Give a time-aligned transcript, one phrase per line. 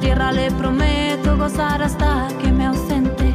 [0.00, 3.34] Tierra le prometo gozar hasta que me ausente.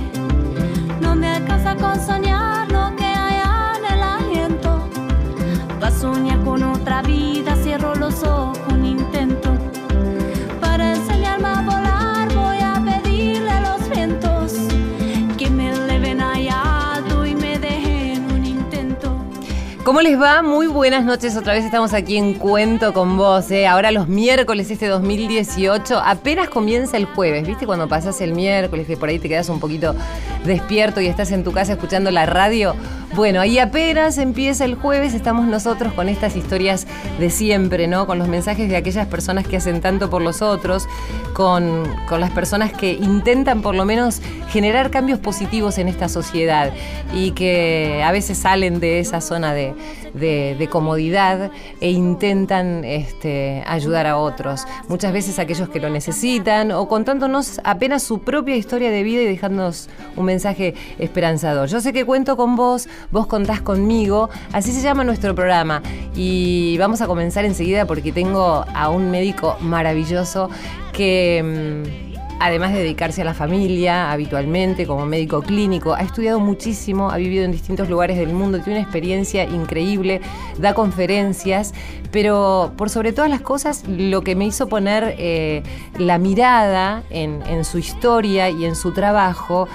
[1.02, 2.21] No me alcanza con soñar
[19.92, 20.42] ¿Cómo les va?
[20.42, 21.36] Muy buenas noches.
[21.36, 23.52] Otra vez estamos aquí en Cuento con vos.
[23.52, 23.68] ¿eh?
[23.68, 26.02] Ahora los miércoles este 2018.
[26.02, 27.46] Apenas comienza el jueves.
[27.46, 29.94] ¿Viste cuando pasas el miércoles que por ahí te quedas un poquito
[30.46, 32.74] despierto y estás en tu casa escuchando la radio?
[33.14, 35.14] Bueno, ahí apenas empieza el jueves.
[35.14, 36.88] Estamos nosotros con estas historias
[37.20, 38.08] de siempre, ¿no?
[38.08, 40.88] Con los mensajes de aquellas personas que hacen tanto por los otros,
[41.34, 46.72] con, con las personas que intentan por lo menos generar cambios positivos en esta sociedad
[47.14, 49.74] y que a veces salen de esa zona de
[50.14, 54.66] de, comodidad e intentan este, ayudar a otros.
[54.88, 59.26] Muchas veces aquellos que lo necesitan o contándonos apenas su propia historia de vida y
[59.26, 61.70] dejándonos un mensaje esperanzador.
[61.70, 65.82] Yo sé que cuento con vos, vos contás conmigo, así se llama nuestro programa.
[66.16, 70.50] Y vamos a comenzar enseguida porque tengo a un médico maravilloso
[70.94, 71.86] que...
[71.88, 77.18] Mm, además de dedicarse a la familia habitualmente como médico clínico, ha estudiado muchísimo, ha
[77.18, 80.22] vivido en distintos lugares del mundo, tiene una experiencia increíble,
[80.58, 81.76] da conferencias,
[82.12, 85.62] pero por sobre todas las cosas lo que me hizo poner eh,
[86.00, 89.68] la mirada en, en su historia y en su trabajo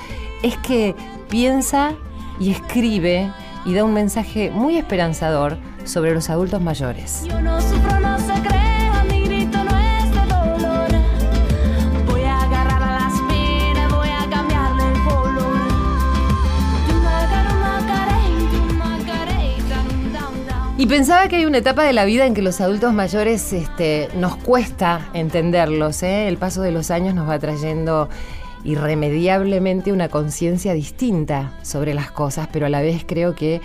[0.43, 0.97] es que
[1.29, 1.95] piensa
[2.39, 3.31] y escribe
[3.65, 7.25] y da un mensaje muy esperanzador sobre los adultos mayores.
[20.79, 24.11] Y pensaba que hay una etapa de la vida en que los adultos mayores este,
[24.15, 26.03] nos cuesta entenderlos.
[26.03, 26.29] ¿eh?
[26.29, 28.11] El paso de los años nos va trayendo
[28.67, 33.61] irremediablemente una conciencia distinta sobre las cosas, pero a la vez creo que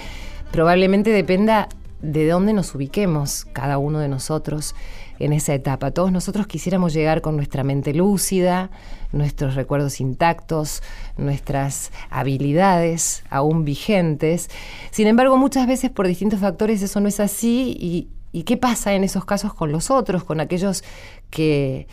[0.52, 1.68] probablemente dependa
[2.02, 4.76] de dónde nos ubiquemos cada uno de nosotros
[5.20, 5.92] en esa etapa.
[5.92, 8.72] Todos nosotros quisiéramos llegar con nuestra mente lúcida,
[9.12, 10.82] nuestros recuerdos intactos,
[11.18, 14.50] nuestras habilidades aún vigentes.
[14.90, 19.04] Sin embargo, muchas veces por distintos factores eso no es así y, qué pasa en
[19.04, 20.84] esos casos con los otros, con aquellos
[21.30, 21.88] que,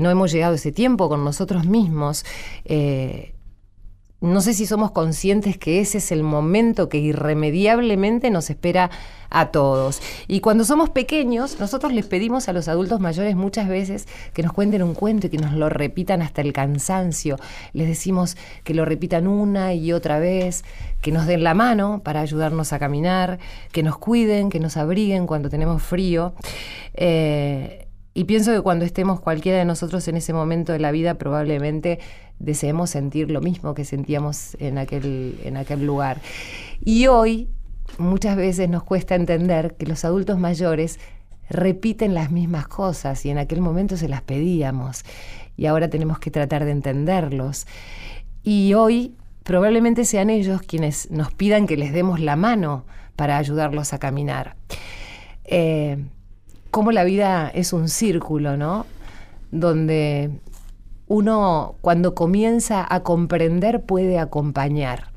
[0.00, 2.24] no hemos llegado a ese tiempo, con nosotros mismos.
[2.64, 3.34] Eh,
[4.20, 8.90] no sé si somos conscientes que ese es el momento que irremediablemente nos espera
[9.30, 10.02] a todos.
[10.28, 14.52] Y cuando somos pequeños, nosotros les pedimos a los adultos mayores muchas veces que nos
[14.52, 17.38] cuenten un cuento y que nos lo repitan hasta el cansancio.
[17.72, 20.64] Les decimos que lo repitan una y otra vez,
[21.00, 23.38] que nos den la mano para ayudarnos a caminar,
[23.72, 26.34] que nos cuiden, que nos abriguen cuando tenemos frío.
[26.92, 27.86] Eh,
[28.20, 32.00] y pienso que cuando estemos cualquiera de nosotros en ese momento de la vida, probablemente
[32.38, 36.20] deseemos sentir lo mismo que sentíamos en aquel, en aquel lugar.
[36.84, 37.48] Y hoy
[37.96, 41.00] muchas veces nos cuesta entender que los adultos mayores
[41.48, 45.02] repiten las mismas cosas y en aquel momento se las pedíamos
[45.56, 47.66] y ahora tenemos que tratar de entenderlos.
[48.42, 49.14] Y hoy
[49.44, 52.84] probablemente sean ellos quienes nos pidan que les demos la mano
[53.16, 54.56] para ayudarlos a caminar.
[55.44, 56.04] Eh,
[56.70, 58.86] como la vida es un círculo, ¿no?
[59.50, 60.30] Donde
[61.06, 65.10] uno cuando comienza a comprender puede acompañar.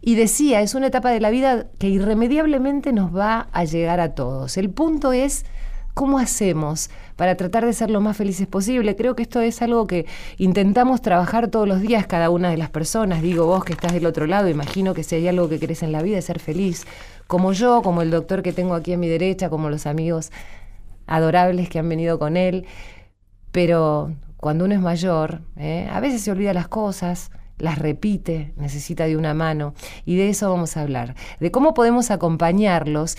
[0.00, 4.14] Y decía, es una etapa de la vida que irremediablemente nos va a llegar a
[4.14, 4.56] todos.
[4.56, 5.44] El punto es
[5.94, 8.96] cómo hacemos para tratar de ser lo más felices posible.
[8.96, 10.06] Creo que esto es algo que
[10.36, 13.22] intentamos trabajar todos los días cada una de las personas.
[13.22, 15.92] Digo, vos que estás del otro lado, imagino que si hay algo que querés en
[15.92, 16.86] la vida es ser feliz.
[17.26, 20.30] Como yo, como el doctor que tengo aquí a mi derecha, como los amigos
[21.06, 22.66] adorables que han venido con él.
[23.52, 25.88] Pero cuando uno es mayor, ¿eh?
[25.90, 29.74] a veces se olvida las cosas, las repite, necesita de una mano.
[30.04, 33.16] Y de eso vamos a hablar, de cómo podemos acompañarlos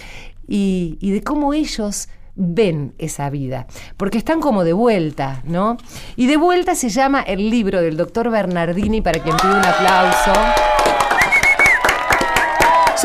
[0.48, 3.66] y, y de cómo ellos ven esa vida,
[3.98, 5.78] porque están como de vuelta, ¿no?
[6.16, 10.75] Y de vuelta se llama el libro del doctor Bernardini, para quien pide un aplauso.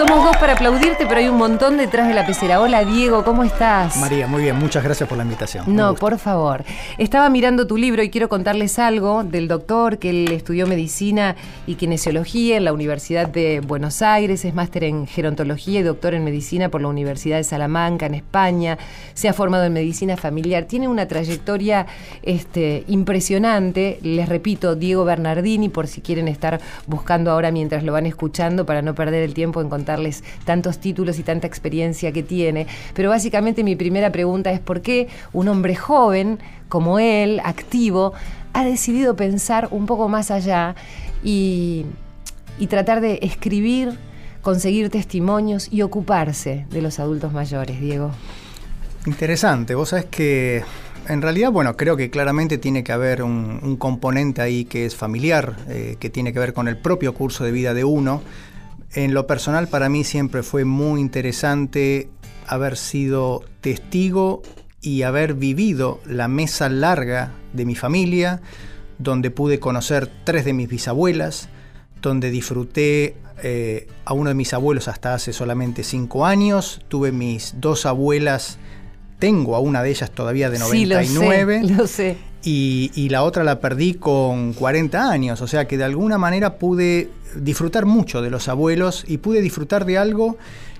[0.01, 2.63] Somos dos para aplaudirte, pero hay un montón detrás de la pecera.
[2.63, 3.99] Hola Diego, ¿cómo estás?
[3.99, 5.65] María, muy bien, muchas gracias por la invitación.
[5.77, 6.65] No, por favor.
[6.97, 11.37] Estaba mirando tu libro y quiero contarles algo del doctor que él estudió medicina
[11.67, 16.25] y kinesiología en la Universidad de Buenos Aires, es máster en gerontología y doctor en
[16.25, 18.79] medicina por la Universidad de Salamanca en España,
[19.13, 21.85] se ha formado en medicina familiar, tiene una trayectoria
[22.23, 23.99] este, impresionante.
[24.01, 28.81] Les repito, Diego Bernardini, por si quieren estar buscando ahora mientras lo van escuchando para
[28.81, 32.67] no perder el tiempo en contarles tantos títulos y tanta experiencia que tiene.
[32.95, 36.39] Pero básicamente mi primera pregunta es por qué un hombre joven
[36.69, 38.13] como él, activo,
[38.53, 40.77] ha decidido pensar un poco más allá
[41.25, 41.87] y,
[42.69, 43.99] tratar de escribir,
[44.43, 48.13] conseguir testimonios y ocuparse de los adultos mayores, Diego.
[49.07, 50.63] Interesante, vos sabés que
[51.09, 55.57] en realidad, bueno, creo que claramente tiene que haber un, componente ahí que es familiar,
[55.69, 58.23] eh, que tiene que ver con el propio curso de vida de uno.
[58.95, 62.11] En lo personal, para mí siempre fue muy interesante
[62.47, 64.43] haber sido testigo
[64.81, 68.41] y haber vivido la mesa larga de mi familia,
[68.99, 71.49] donde pude conocer tres de mis bisabuelas,
[72.03, 77.55] donde disfruté eh, a uno de mis abuelos hasta hace solamente cinco años, tuve mis
[77.61, 78.59] dos abuelas
[79.21, 81.61] tengo a una de ellas todavía de 99.
[81.63, 85.41] Sí, lo sé, Y, la otra la perdí con 40 años.
[85.43, 89.85] O sea que de alguna manera pude disfrutar mucho de los abuelos y pude disfrutar
[89.85, 90.39] de algo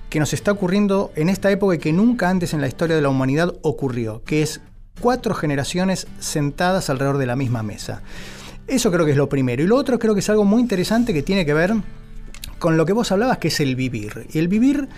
[0.09, 3.01] que nos está ocurriendo en esta época y que nunca antes en la historia de
[3.01, 4.59] la humanidad ocurrió, que es
[4.99, 8.01] cuatro generaciones sentadas alrededor de la misma mesa.
[8.67, 9.63] Eso creo que es lo primero.
[9.63, 11.73] Y lo otro creo que es algo muy interesante que tiene que ver
[12.59, 14.27] con lo que vos hablabas, que es el vivir.
[14.33, 14.89] Y el vivir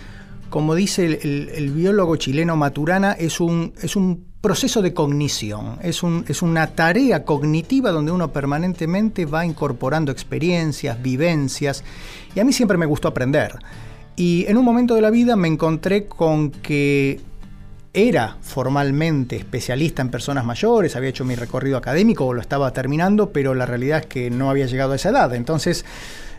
[0.54, 6.42] como dice el, biólogo chileno Maturana, es un, es un proceso de cognición, es, es
[6.42, 11.82] una tarea cognitiva donde uno permanentemente va incorporando experiencias, vivencias,
[12.34, 13.52] y a mí siempre me gustó aprender.
[14.16, 17.22] Y en un momento de la vida me encontré con que
[17.94, 23.30] era formalmente especialista en personas mayores, había hecho mi recorrido académico o lo estaba terminando,
[23.30, 25.34] pero la realidad es que no había llegado a esa edad.
[25.34, 25.86] Entonces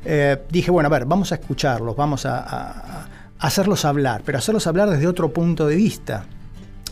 [0.06, 3.08] eh, dije, bueno, a ver, vamos a escucharlos, vamos a
[3.40, 6.28] hacerlos hablar, pero hacerlos hablar desde otro punto de vista.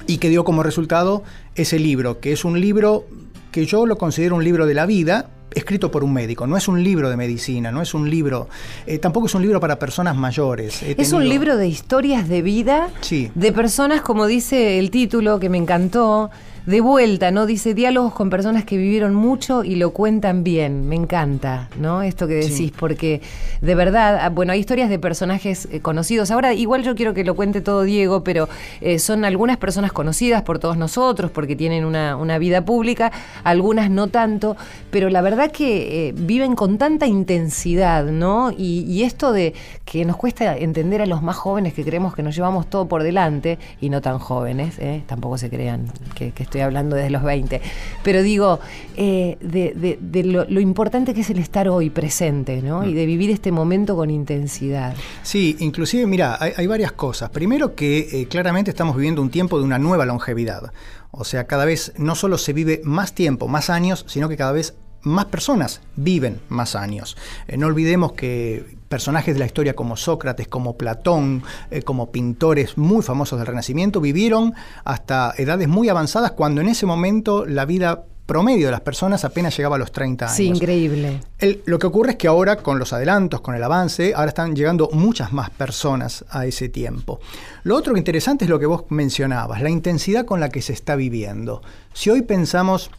[0.08, 1.24] Y que dio como resultado
[1.56, 3.06] ese libro, que es un libro
[3.52, 6.48] que yo lo considero un libro de la vida, escrito por un médico.
[6.48, 8.50] No es un libro de medicina, no es un libro,
[8.86, 10.82] eh, tampoco es un libro para personas mayores.
[10.84, 15.58] es un libro de historias de vida de personas, como dice el título, que me
[15.58, 16.32] encantó,
[16.66, 17.46] de vuelta, ¿no?
[17.46, 20.88] Dice diálogos con personas que vivieron mucho y lo cuentan bien.
[20.88, 22.02] Me encanta, ¿no?
[22.04, 23.22] Esto que decís, porque
[23.62, 26.32] de verdad, ah, bueno, hay historias de personajes eh, conocidos.
[26.32, 28.48] Ahora, igual yo quiero que lo cuente todo Diego, pero
[28.80, 33.12] eh, son algunas personas conocidas por todos nosotros, porque tienen una, vida pública,
[33.44, 34.58] algunas no tanto,
[34.90, 38.52] pero la verdad que eh, viven con tanta intensidad, ¿no?
[38.52, 42.36] Y, esto de que nos cuesta entender a los más jóvenes que creemos que nos
[42.36, 46.96] llevamos todo por delante, y no tan jóvenes, tampoco se crean que, que estoy hablando
[46.96, 47.62] desde los 20,
[48.04, 48.60] pero digo,
[48.96, 52.86] eh, de, lo, importante que es el estar hoy presente, ¿no?
[52.86, 54.94] Y de vivir este momento con intensidad.
[55.24, 57.32] Sí, inclusive, mira, hay, varias cosas.
[57.32, 60.72] Primero que eh, claramente estamos viviendo un tiempo de una nueva longevidad.
[61.10, 64.52] O sea, cada vez no solo se vive más tiempo, más años, sino que cada
[64.52, 67.18] vez más personas viven más años.
[67.48, 72.78] Eh, no olvidemos que personajes de la historia como Sócrates, como Platón, eh, como pintores
[72.78, 74.54] muy famosos del Renacimiento, vivieron
[74.84, 79.56] hasta edades muy avanzadas cuando en ese momento la vida promedio de las personas apenas
[79.58, 80.38] llegaba a los 30 años.
[80.38, 81.20] Sí, increíble.
[81.66, 84.90] lo que ocurre es que ahora con los adelantos, con el avance, ahora están llegando
[84.94, 87.20] muchas más personas a ese tiempo.
[87.64, 90.96] Lo otro interesante es lo que vos mencionabas, la intensidad con la que se está
[90.96, 91.62] viviendo.
[91.94, 92.92] Si hoy pensamos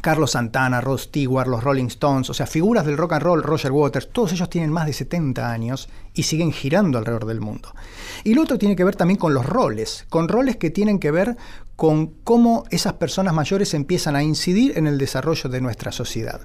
[0.00, 3.72] Carlos Santana, Rod Stewart, los Rolling Stones, o sea, figuras del rock and roll, Roger
[3.72, 7.74] Waters, todos ellos tienen más de 70 años y siguen girando alrededor del mundo.
[8.22, 11.10] Y lo otro tiene que ver también con los roles, con roles que tienen que
[11.10, 11.36] ver
[11.76, 16.40] con cómo esas personas mayores empiezan a incidir en el desarrollo de nuestra sociedad.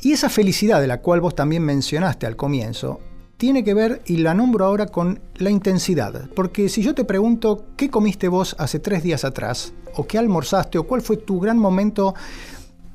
[0.00, 3.00] Y esa felicidad de la cual vos también mencionaste al comienzo,
[3.36, 6.28] tiene que ver, y la nombro ahora, con la intensidad.
[6.34, 10.78] Porque si yo te pregunto qué comiste vos hace tres días atrás, o qué almorzaste,
[10.78, 12.14] o cuál fue tu gran momento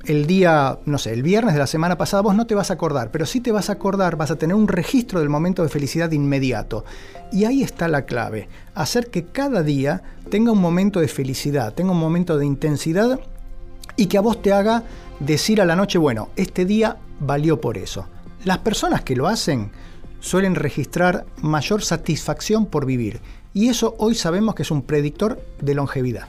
[0.04, 2.74] el día, no sé, el viernes de la semana pasada, vos no te vas a
[2.74, 5.68] acordar, pero sí te vas a acordar, vas a tener un registro del momento de
[5.68, 6.84] felicidad inmediato.
[7.32, 11.92] Y ahí está la clave, hacer que cada día tenga un momento de felicidad, tenga
[11.92, 13.20] un momento de intensidad
[13.96, 14.84] y que a vos te haga
[15.20, 18.06] decir a la noche, bueno, este día valió por eso.
[18.44, 19.72] Las personas que lo hacen
[20.20, 23.20] suelen registrar mayor satisfacción por vivir
[23.58, 26.28] y eso hoy sabemos que es un predictor de longevidad.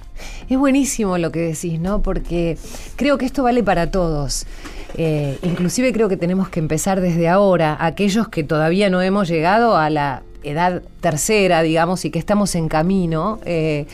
[0.49, 2.01] Es buenísimo lo que decís, ¿no?
[2.01, 2.57] Porque
[2.95, 4.47] creo que esto vale para todos.
[4.97, 9.77] Eh, inclusive creo que tenemos que empezar desde ahora, aquellos que todavía no hemos llegado
[9.77, 13.39] a la edad tercera, digamos, y que estamos en camino.
[13.45, 13.85] Eh,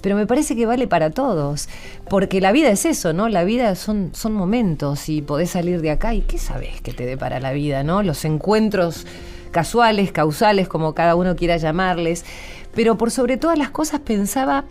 [0.00, 1.68] pero me parece que vale para todos,
[2.08, 3.28] porque la vida es eso, ¿no?
[3.28, 7.06] La vida son, son momentos y podés salir de acá y qué sabes que te
[7.06, 8.04] dé para la vida, ¿no?
[8.04, 9.04] Los encuentros
[9.54, 12.24] casuales, causales, como cada uno quiera llamarles,
[12.74, 14.64] pero por sobre todas las cosas pensaba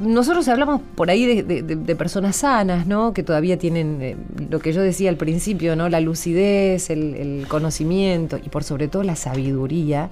[0.00, 3.12] nosotros hablamos por ahí de, personas sanas, ¿no?
[3.12, 4.16] Que todavía tienen eh,
[4.48, 5.88] lo que yo decía al principio, ¿no?
[5.88, 10.10] La lucidez, el, conocimiento y por sobre todo la sabiduría.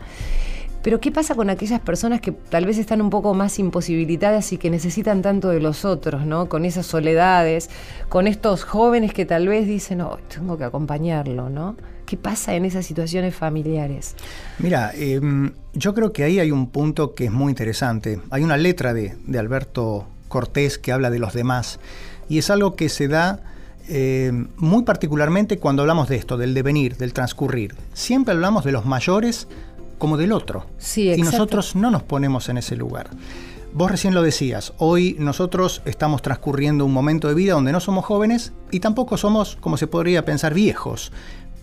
[0.83, 4.59] Pero ¿qué pasa con aquellas personas que tal vez están un poco más imposibilitadas y
[4.59, 6.49] que necesitan tanto de los otros, ¿no?
[6.49, 7.71] Con esas soledades,
[8.09, 11.77] con estos jóvenes que tal vez dicen, oh, tengo que acompañarlo, ¿no?
[12.11, 14.17] ¿Qué pasa en esas situaciones familiares?
[14.59, 18.21] Mira, em, yo creo que ahí hay un punto que es muy interesante.
[18.31, 21.79] Hay una letra de, de Alberto Cortés que habla de los demás
[22.29, 23.39] y es algo que se da
[23.89, 27.77] eh, muy particularmente cuando hablamos de esto, del devenir, del transcurrir.
[27.93, 29.47] Siempre hablamos de los mayores
[29.99, 30.67] como del otro.
[30.79, 33.09] Sí, y nosotros no nos ponemos en ese lugar.
[33.73, 38.05] Vos recién lo decías, hoy nosotros estamos transcurriendo un momento de vida donde no somos
[38.05, 41.13] jóvenes y tampoco somos, como se podría pensar, viejos,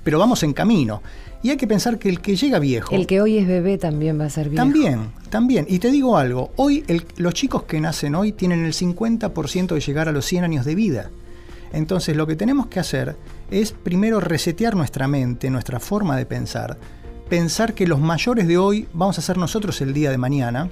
[0.07, 1.03] pero vamos en camino.
[1.43, 2.95] Y hay que pensar que el que llega viejo...
[2.95, 4.63] El que hoy es bebé también va a ser viejo.
[4.63, 5.65] También, también.
[5.67, 6.85] Y te digo algo, hoy
[7.17, 10.75] los chicos que nacen hoy tienen el 50% de llegar a los 100 años de
[10.75, 11.09] vida.
[11.73, 13.17] Entonces lo que tenemos que hacer
[13.51, 16.77] es primero resetear nuestra mente, nuestra forma de pensar,
[17.27, 20.69] pensar que los mayores de hoy vamos a ser nosotros el día de mañana.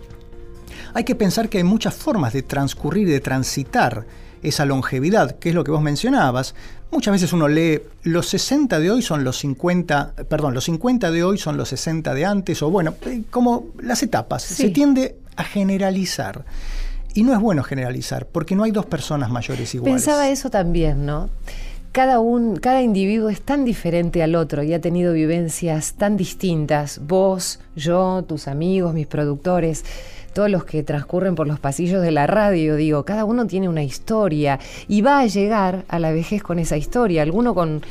[0.93, 4.05] Hay que pensar que hay muchas formas de transcurrir, de transitar
[4.43, 6.55] esa longevidad, que es lo que vos mencionabas.
[6.95, 11.25] Muchas veces uno lee los 60 de hoy son los 50, perdón, los 50 de
[11.25, 14.43] hoy son los 60 de antes, o bueno, eh, como las etapas.
[14.43, 16.45] Se tiende a generalizar.
[17.13, 20.03] Y no es bueno generalizar, porque no hay dos personas mayores iguales.
[20.03, 21.29] Pensaba eso también, ¿no?
[21.91, 27.01] Cada, un, cada individuo es tan diferente al otro y ha tenido vivencias tan distintas.
[27.05, 29.83] Vos, yo, tus amigos, mis productores
[30.35, 33.83] todos los que transcurren por los pasillos de la radio, digo, cada uno tiene una
[33.83, 37.81] historia y va a llegar a la vejez con esa historia, alguno con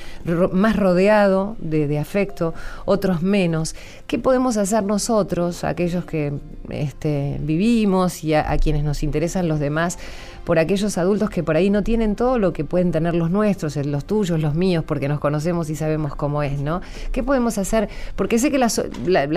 [0.53, 2.53] más rodeado de, afecto,
[2.85, 3.75] otros menos.
[4.07, 6.35] ¿Qué podemos hacer nosotros, aquellos que
[6.69, 9.97] este, vivimos y a quienes nos interesan los demás?
[10.45, 13.77] Por aquellos adultos que por ahí no tienen todo lo que pueden tener los nuestros,
[13.77, 16.81] los tuyos, los míos, porque nos conocemos y sabemos cómo es, ¿no?
[17.13, 17.89] ¿Qué podemos hacer?
[18.17, 18.69] Porque sé que la,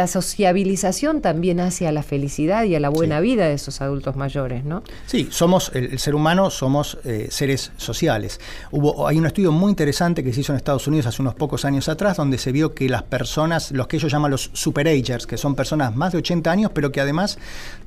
[0.08, 4.64] sociabilización también hace a la felicidad y a la buena vida de esos adultos mayores,
[4.66, 4.84] ¿no?
[5.06, 8.40] Sí, somos, el, ser humano somos eh, seres sociales.
[8.72, 11.66] Hubo, hay un estudio muy interesante que se hizo en Estados Unidos hace unos pocos
[11.66, 15.38] años atrás, donde se vio que las personas, los que ellos llaman los superagers, que
[15.38, 17.38] son personas más de 80 años, pero que además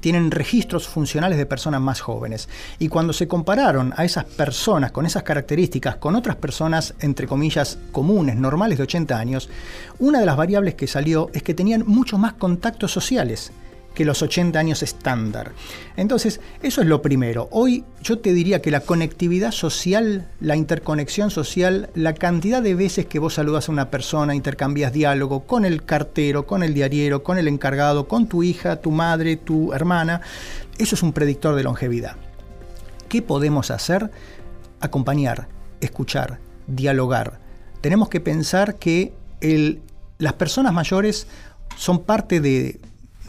[0.00, 2.48] tienen registros funcionales de personas más jóvenes.
[2.78, 7.78] Y cuando se compararon a esas personas con esas características con otras personas, entre comillas,
[7.92, 9.48] comunes, normales de 80 años,
[9.98, 13.52] una de las variables que salió es que tenían muchos más contactos sociales
[13.94, 15.52] que los 80 años estándar.
[15.96, 17.48] Entonces, eso es lo primero.
[17.50, 23.06] Hoy yo te diría que la conectividad social, la interconexión social, la cantidad de veces
[23.06, 27.38] que vos saludas a una persona, intercambias diálogo con el cartero, con el diariero, con
[27.38, 30.20] el encargado, con tu hija, tu madre, tu hermana,
[30.78, 32.16] eso es un predictor de longevidad.
[33.10, 34.08] ¿Qué podemos hacer?
[34.78, 35.48] Acompañar,
[35.80, 36.38] escuchar,
[36.68, 37.40] dialogar.
[37.80, 39.12] Tenemos que pensar que
[40.18, 41.26] las personas mayores
[41.76, 42.78] son parte de,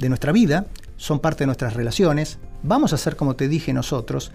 [0.07, 4.31] nuestra vida, son parte de nuestras relaciones, vamos a ser como te dije nosotros,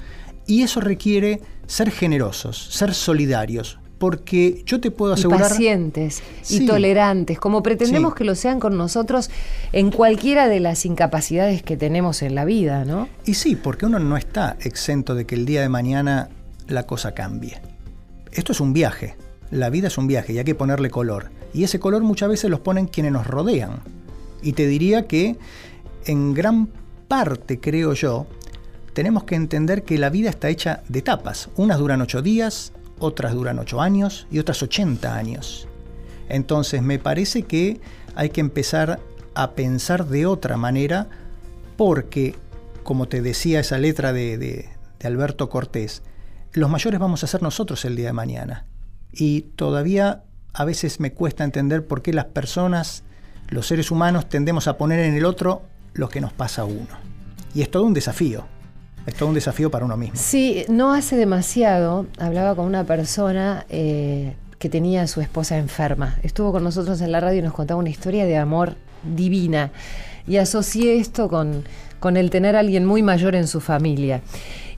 [0.49, 5.41] y eso requiere ser generosos, ser solidarios, porque yo te puedo asegurar...
[5.41, 9.31] Y pacientes y tolerantes, como pretendemos que lo sean con nosotros
[9.73, 13.09] en cualquiera de las incapacidades que tenemos en la vida, ¿no?
[13.25, 16.29] Y sí, porque uno no está exento de que el día de mañana
[16.69, 17.61] la cosa cambie.
[18.33, 19.17] Esto es un viaje,
[19.51, 21.31] la vida es un viaje y hay que ponerle color.
[21.55, 23.81] Y ese color muchas veces los ponen quienes nos rodean.
[24.43, 25.37] Y te diría que
[26.05, 26.69] en gran
[27.09, 28.27] parte, creo yo,
[28.93, 31.49] tenemos que entender que la vida está hecha de etapas.
[31.57, 35.69] Unas duran ocho días, otras duran 8 años y otras 80 años.
[36.29, 37.81] Entonces me parece que
[38.15, 39.01] hay que empezar
[39.35, 41.09] a pensar de otra manera
[41.77, 42.35] porque,
[42.83, 44.71] como te decía esa letra de, de,
[45.05, 46.03] Alberto Cortés,
[46.53, 48.67] los mayores vamos a ser nosotros el día de mañana.
[49.13, 53.05] Y todavía a veces me cuesta entender por qué las personas,
[53.49, 55.63] los seres humanos, tendemos a poner en el otro
[55.93, 56.89] lo que nos pasa a uno.
[57.55, 58.47] Y es todo un desafío.
[59.07, 60.17] Es todo un desafío para uno mismo.
[60.17, 66.19] Sí, no hace demasiado hablaba con una persona eh, que tenía a su esposa enferma.
[66.23, 69.71] Estuvo con nosotros en la radio y nos contaba una historia de amor divina.
[70.27, 71.63] Y asocié esto con,
[72.01, 74.23] con el tener a alguien muy mayor en su familia.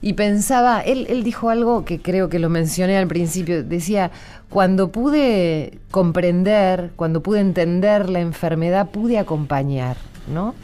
[0.01, 4.11] Y pensaba, él, él dijo algo que creo que lo mencioné al principio, decía,
[4.49, 9.97] cuando pude comprender, cuando pude entender la enfermedad, pude acompañar,
[10.33, 10.55] ¿no?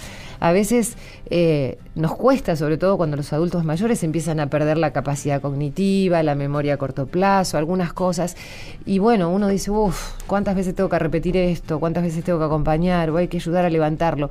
[0.44, 0.98] A veces
[1.30, 6.22] eh, nos cuesta, sobre todo cuando los adultos mayores empiezan a perder la capacidad cognitiva,
[6.22, 8.36] la memoria a corto plazo, algunas cosas.
[8.84, 11.80] Y bueno, uno dice, uff, ¿cuántas veces tengo que repetir esto?
[11.80, 13.08] ¿Cuántas veces tengo que acompañar?
[13.08, 14.28] ¿O hay que ayudar a levantarlo?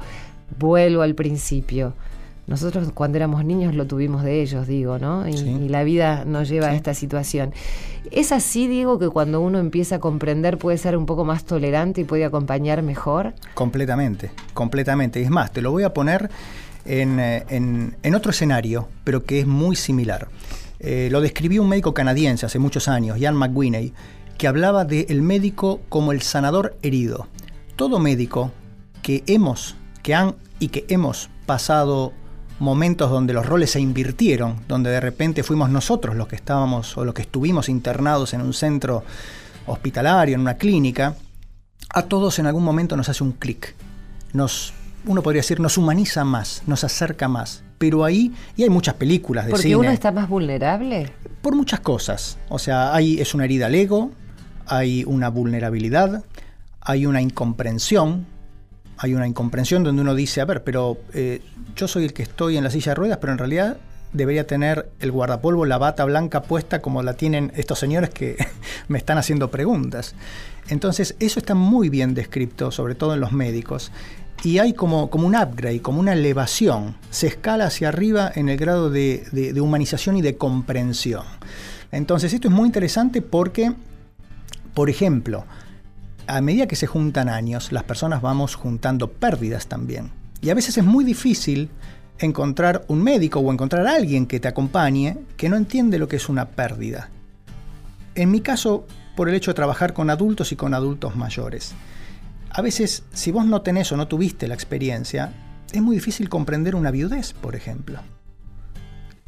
[0.59, 1.95] Vuelvo al principio.
[2.45, 5.27] Nosotros cuando éramos niños lo tuvimos de ellos, digo, ¿no?
[5.27, 7.53] Y, la vida nos lleva a esta situación.
[8.11, 12.01] ¿Es así, digo, que cuando uno empieza a comprender puede ser un poco más tolerante
[12.01, 13.33] y puede acompañar mejor?
[13.53, 15.21] Completamente, completamente.
[15.21, 16.29] Es más, te lo voy a poner
[16.85, 20.27] en, eh, otro escenario, pero que es muy similar.
[20.79, 23.93] Eh, lo describió un médico canadiense hace muchos años, Ian McWinney,
[24.37, 27.27] que hablaba del médico como el sanador herido.
[27.77, 28.51] Todo médico
[29.01, 32.11] que hemos, que han y que hemos pasado
[32.59, 37.05] momentos donde los roles se invirtieron, donde de repente fuimos nosotros los que estábamos o
[37.05, 39.03] los que estuvimos internados en un centro
[39.65, 41.15] hospitalario, en una clínica,
[41.93, 43.75] a todos en algún momento nos hace un clic.
[44.33, 44.73] Nos,
[45.05, 47.63] uno podría decir, nos humaniza más, nos acerca más.
[47.77, 51.11] Pero ahí, y hay muchas películas de Porque uno está más vulnerable.
[51.41, 52.37] Por muchas cosas.
[52.49, 54.11] O sea, hay, es una herida al ego,
[54.65, 56.23] hay una vulnerabilidad,
[56.81, 58.25] hay una incomprensión,
[58.97, 61.41] hay una incomprensión donde uno dice, a ver, pero eh,
[61.75, 63.77] yo soy el que estoy en la silla de ruedas, pero en realidad
[64.13, 68.37] debería tener el guardapolvo, la bata blanca puesta como la tienen estos señores que
[68.87, 70.15] me están haciendo preguntas.
[70.69, 73.91] Entonces, eso está muy bien descrito, sobre todo en los médicos.
[74.43, 76.95] Y hay como, como un upgrade, como una elevación.
[77.09, 81.23] Se escala hacia arriba en el grado de, de humanización y de comprensión.
[81.91, 83.73] Entonces, esto es muy interesante porque,
[84.73, 85.45] por ejemplo,
[86.27, 90.11] a medida que se juntan años, las personas vamos juntando pérdidas también.
[90.41, 91.69] Y a veces es muy difícil
[92.19, 96.17] encontrar un médico o encontrar a alguien que te acompañe que no entiende lo que
[96.17, 97.09] es una pérdida.
[98.15, 101.73] En mi caso, por el hecho de trabajar con adultos y con adultos mayores.
[102.49, 105.33] A veces, si vos no tenés o no tuviste la experiencia,
[105.71, 107.99] es muy difícil comprender una viudez, por ejemplo.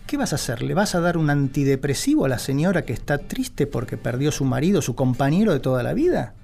[0.05, 0.61] ¿Qué vas a hacer?
[0.61, 4.45] ¿Le vas a dar un antidepresivo a la señora que está triste porque perdió su
[4.45, 6.35] marido, su compañero de toda la vida?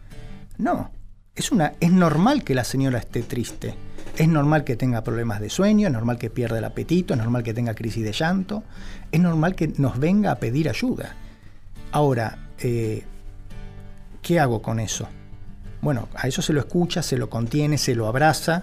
[0.62, 0.92] No,
[1.34, 3.74] es, una, es normal que la señora esté triste.
[4.16, 7.42] Es normal que tenga problemas de sueño, es normal que pierda el apetito, es normal
[7.42, 8.64] que tenga crisis de llanto,
[9.12, 11.16] es normal que nos venga a pedir ayuda.
[11.92, 13.04] Ahora, eh,
[14.22, 15.08] ¿qué hago con eso?
[15.82, 18.62] Bueno, a eso se lo escucha, se lo contiene, se lo abraza,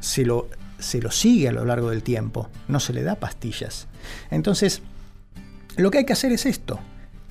[0.00, 0.48] se lo,
[0.80, 3.86] se lo sigue a lo largo del tiempo, no se le da pastillas.
[4.32, 4.82] Entonces,
[5.76, 6.80] lo que hay que hacer es esto,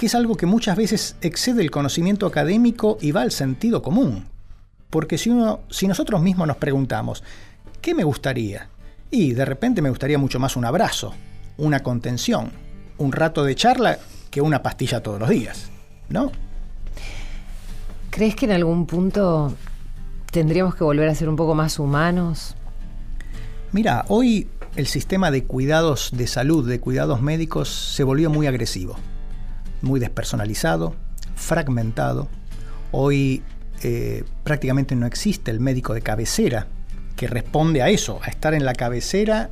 [0.03, 4.25] que es algo que muchas veces excede el conocimiento académico y va al sentido común.
[4.89, 7.23] Porque si, uno, si nosotros mismos nos preguntamos,
[7.79, 8.67] ¿qué me gustaría?
[9.09, 11.13] Y de repente me gustaría mucho más un abrazo,
[11.55, 12.51] una contención,
[12.97, 13.97] un rato de charla
[14.29, 15.69] que una pastilla todos los días,
[16.09, 16.33] ¿no?
[18.09, 19.53] ¿Crees que en algún punto
[20.31, 22.57] tendríamos que volver a ser un poco más humanos?
[23.71, 28.97] Mira, hoy el sistema de cuidados de salud, de cuidados médicos, se volvió muy agresivo
[29.83, 30.95] muy despersonalizado,
[31.35, 32.29] fragmentado.
[32.91, 33.43] Hoy
[33.83, 36.67] eh, prácticamente no existe el médico de cabecera
[37.15, 39.51] que responde a eso, a estar en la cabecera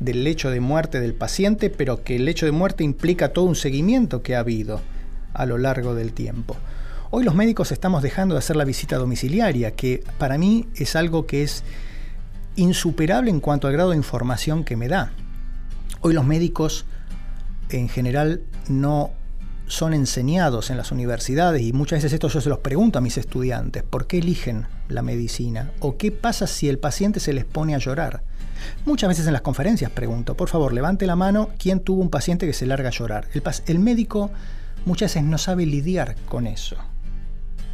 [0.00, 3.56] del lecho de muerte del paciente, pero que el lecho de muerte implica todo un
[3.56, 4.80] seguimiento que ha habido
[5.34, 6.56] a lo largo del tiempo.
[7.10, 11.26] Hoy los médicos estamos dejando de hacer la visita domiciliaria, que para mí es algo
[11.26, 11.62] que es
[12.56, 15.12] insuperable en cuanto al grado de información que me da.
[16.00, 16.86] Hoy los médicos
[17.70, 19.12] en general no
[19.66, 23.16] son enseñados en las universidades y muchas veces esto yo se los pregunto a mis
[23.16, 25.72] estudiantes, ¿por qué eligen la medicina?
[25.80, 28.22] ¿O qué pasa si el paciente se les pone a llorar?
[28.84, 32.46] Muchas veces en las conferencias pregunto, por favor, levante la mano, ¿quién tuvo un paciente
[32.46, 33.28] que se larga a llorar?
[33.32, 34.30] El, el médico
[34.84, 36.76] muchas veces no sabe lidiar con eso.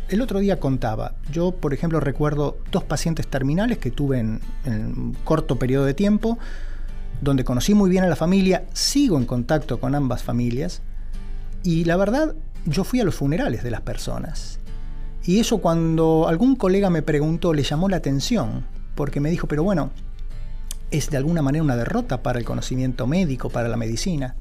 [0.08, 4.86] El otro día contaba, yo por ejemplo recuerdo dos pacientes terminales que tuve en, en
[4.86, 6.38] un corto periodo de tiempo,
[7.20, 10.82] donde conocí muy bien a la familia, sigo en contacto con ambas familias,
[11.62, 14.58] y la verdad, yo fui a los funerales de las personas.
[15.24, 19.62] Y eso cuando algún colega me preguntó le llamó la atención, porque me dijo, pero
[19.62, 19.90] bueno,
[20.90, 24.34] es de alguna manera una derrota para el conocimiento médico, para la medicina.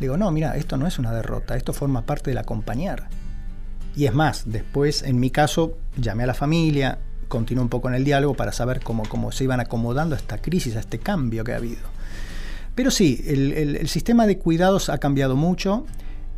[0.00, 3.08] Digo, no, mira, esto no es una derrota, esto forma parte del acompañar.
[3.94, 6.98] Y es más, después, en mi caso, llamé a la familia,
[7.28, 10.38] continué un poco en el diálogo para saber cómo, cómo se iban acomodando a esta
[10.38, 11.82] crisis, a este cambio que ha habido.
[12.74, 15.84] Pero sí, el sistema de cuidados ha cambiado mucho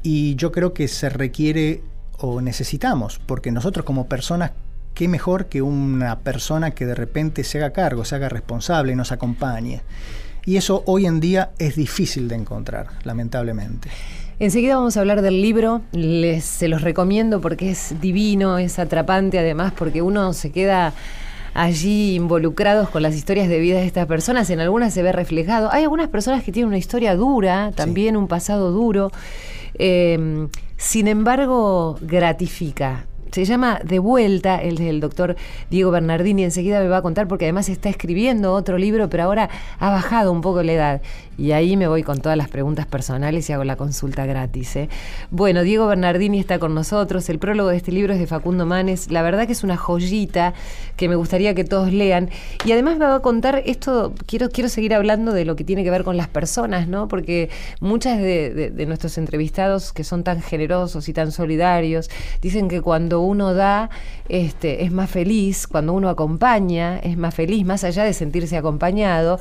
[0.05, 1.83] y yo creo que se requiere
[2.19, 4.53] o necesitamos, porque nosotros como personas,
[4.93, 9.11] qué mejor que una persona que de repente se haga cargo, se haga responsable, nos
[9.11, 9.81] acompañe.
[10.45, 13.89] Y eso hoy en día es difícil de encontrar, lamentablemente.
[14.39, 19.39] Enseguida vamos a hablar del libro, Les, se los recomiendo porque es divino, es atrapante
[19.39, 20.93] además, porque uno se queda
[21.55, 25.73] allí involucrados con las historias de vida de estas personas, en algunas se ve reflejado.
[25.73, 29.13] Hay algunas personas que tienen una historia dura, también un pasado duro.
[29.79, 33.07] Em, sin embargo, gratifica.
[33.35, 35.35] Se llama De vuelta, el del doctor
[35.69, 39.51] Diego Bernardini, enseguida me va a contar porque además está escribiendo otro libro, pero ahora
[39.81, 41.03] ha bajado un poco la edad.
[41.37, 44.77] Y ahí me voy con todas las preguntas personales y hago la consulta gratis.
[44.77, 44.89] ¿eh?
[45.31, 47.29] Bueno, Diego Bernardini está con nosotros.
[47.29, 49.11] El prólogo de este libro es de Facundo Manes.
[49.11, 50.55] La verdad que es una joyita
[50.97, 52.31] que me gustaría que todos lean.
[52.65, 55.83] Y además me va a contar esto, quiero, quiero seguir hablando de lo que tiene
[55.83, 57.09] que ver con las personas, ¿no?
[57.09, 62.11] Porque muchas de, nuestros entrevistados que son tan generosos y tan solidarios
[62.43, 63.91] dicen que cuando uno da
[64.29, 69.39] este, es más feliz, cuando uno acompaña es más feliz, más allá de sentirse acompañado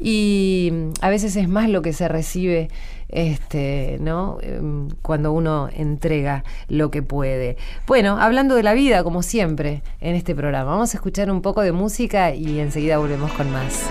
[0.00, 2.68] y a veces es más lo que se recibe
[3.08, 4.38] este, ¿no?
[4.40, 7.56] Em, cuando uno entrega lo que puede.
[7.86, 11.60] Bueno, hablando de la vida, como siempre, en este programa, vamos a escuchar un poco
[11.60, 13.90] de música y enseguida volvemos con más.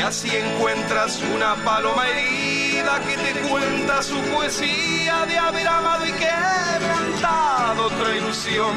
[0.00, 6.12] Y así encuentras una paloma herida que te cuenta su poesía de haber amado y
[6.12, 8.74] quebrantado otra ilusión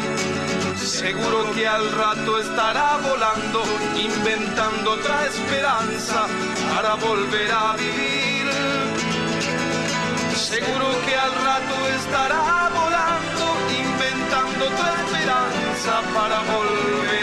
[0.75, 3.63] Seguro que al rato estará volando,
[3.95, 6.27] inventando otra esperanza
[6.75, 8.51] para volver a vivir.
[10.35, 13.45] Seguro que al rato estará volando,
[13.79, 17.22] inventando otra esperanza para volver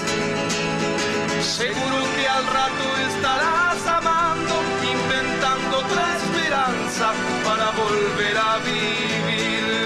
[1.41, 9.85] Seguro que al rato estarás amando, inventando otra esperanza para volver a vivir.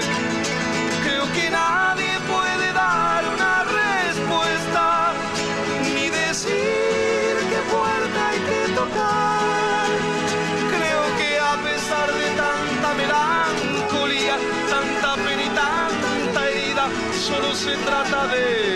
[1.02, 5.12] Creo que nadie puede dar una respuesta,
[5.94, 9.88] ni decir qué puerta hay que tocar.
[10.74, 14.36] Creo que a pesar de tanta melancolía,
[14.68, 16.88] tanta pena y tanta herida,
[17.26, 18.75] solo se trata de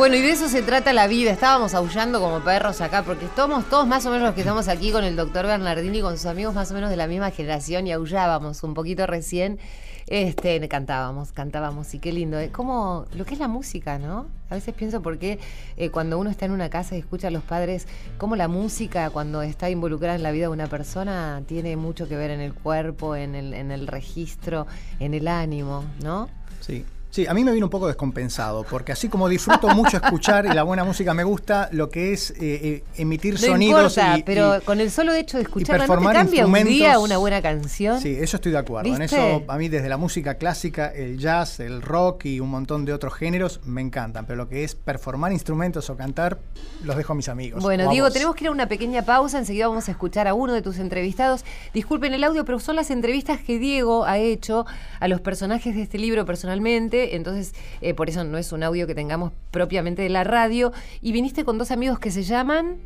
[0.00, 1.30] Bueno, y de eso se trata la vida.
[1.30, 4.92] Estábamos aullando como perros acá, porque estamos todos más o menos los que estamos aquí
[4.92, 7.92] con el doctor Bernardini, con sus amigos más o menos de la misma generación, y
[7.92, 9.58] aullábamos un poquito recién.
[10.06, 12.38] Este, cantábamos, cantábamos, y qué lindo.
[12.38, 14.26] Es como lo que es la música, ¿no?
[14.48, 15.38] A veces pienso por qué
[15.76, 17.86] eh, cuando uno está en una casa y escucha a los padres,
[18.16, 22.16] cómo la música, cuando está involucrada en la vida de una persona, tiene mucho que
[22.16, 24.66] ver en el cuerpo, en el, en el registro,
[24.98, 26.30] en el ánimo, ¿no?
[26.60, 30.46] Sí, Sí, a mí me vino un poco descompensado, porque así como disfruto mucho escuchar
[30.46, 34.18] y la buena música me gusta, lo que es eh, eh, emitir no sonidos importa,
[34.18, 37.16] y, pero y- con el solo hecho de escucharla, ¿no te cambia un día una
[37.16, 38.00] buena canción?
[38.00, 38.94] Sí, eso estoy de acuerdo.
[38.94, 42.84] En eso, a mí desde la música clásica, el jazz, el rock y un montón
[42.84, 46.38] de otros géneros me encantan, pero lo que es performar instrumentos o cantar,
[46.84, 47.60] los dejo a mis amigos.
[47.60, 49.38] Bueno, Diego, tenemos que ir a una pequeña pausa.
[49.38, 51.44] Enseguida vamos a escuchar a uno de tus entrevistados.
[51.74, 54.64] Disculpen el audio, pero son las entrevistas que Diego ha hecho
[55.00, 56.99] a los personajes de este libro personalmente.
[57.14, 60.72] Entonces, eh, por eso no es un audio que tengamos propiamente de la radio.
[61.00, 62.78] Y viniste con dos amigos que se llaman.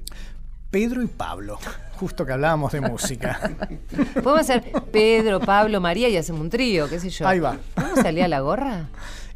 [0.70, 1.58] Pedro y Pablo,
[1.94, 3.52] justo que hablábamos de música.
[4.14, 7.28] Podemos hacer Pedro, Pablo, María y hacemos un trío, qué sé yo.
[7.28, 7.58] Ahí va.
[7.76, 8.88] ¿Cómo salía la gorra?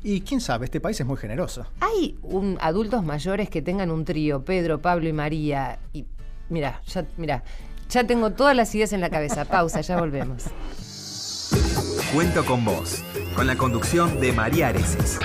[0.02, 1.66] y quién sabe, este país es muy generoso.
[1.80, 5.78] Hay un, adultos mayores que tengan un trío, Pedro, Pablo y María.
[5.92, 6.06] Y
[6.48, 7.42] mira, ya, mira,
[7.88, 9.44] ya tengo todas las ideas en la cabeza.
[9.44, 10.44] Pausa, ya volvemos.
[12.12, 13.02] Cuento con vos,
[13.34, 15.18] con la conducción de María Areces.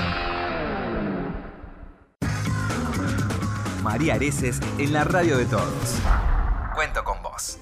[3.82, 6.00] María Areces en la radio de todos.
[6.76, 7.60] Cuento con vos.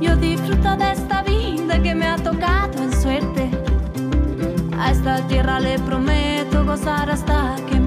[0.00, 3.50] Yo disfruto de esta vida que me ha tocado en suerte.
[4.78, 7.81] A esta tierra le prometo gozar hasta que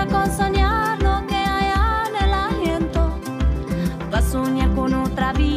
[0.00, 1.72] alcanza con soñar lo que hay
[2.08, 3.18] en el aliento.
[4.12, 5.49] Va a soñar con otra vida,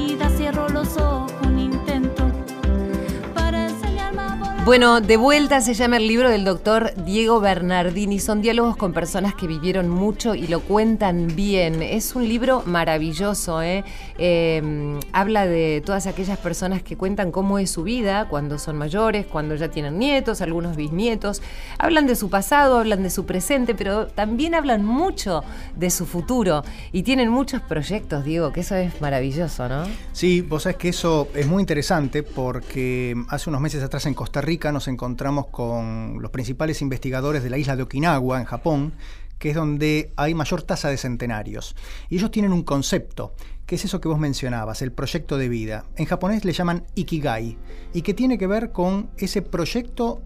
[4.65, 8.17] Bueno, de vuelta se llama el libro del doctor Diego Bernardini.
[8.17, 11.81] Son diálogos con personas que vivieron mucho y lo cuentan bien.
[11.81, 13.61] Es un libro maravilloso.
[13.61, 13.83] ¿eh?
[14.17, 19.25] Eh, habla de todas aquellas personas que cuentan cómo es su vida cuando son mayores,
[19.25, 21.41] cuando ya tienen nietos, algunos bisnietos.
[21.77, 25.43] Hablan de su pasado, hablan de su presente, pero también hablan mucho
[25.75, 26.63] de su futuro.
[26.93, 29.83] Y tienen muchos proyectos, Diego, que eso es maravilloso, ¿no?
[30.13, 34.39] Sí, vos sabés que eso es muy interesante porque hace unos meses atrás en Costa
[34.39, 38.93] Rica nos encontramos con los principales investigadores de la isla de Okinawa, en Japón,
[39.39, 41.75] que es donde hay mayor tasa de centenarios.
[42.09, 43.33] Y ellos tienen un concepto,
[43.65, 45.85] que es eso que vos mencionabas, el proyecto de vida.
[45.95, 47.57] En japonés le llaman Ikigai,
[47.93, 50.21] y que tiene que ver con ese proyecto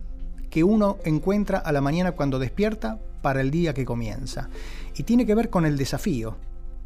[0.50, 4.50] que uno encuentra a la mañana cuando despierta para el día que comienza.
[4.96, 6.38] Y tiene que ver con el desafío,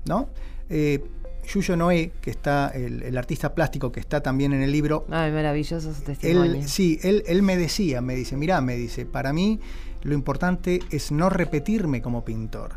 [0.06, 0.30] ¿no?
[0.69, 1.04] Eh,
[1.47, 5.32] Yuyo Noé, que está, el, el artista plástico que está también en el libro, Ay,
[5.32, 6.54] maravilloso su testimonio.
[6.62, 9.60] él, sí, él, él me decía, me dice, mirá, me dice, para mí
[10.04, 12.73] lo importante es no repetirme como pintor.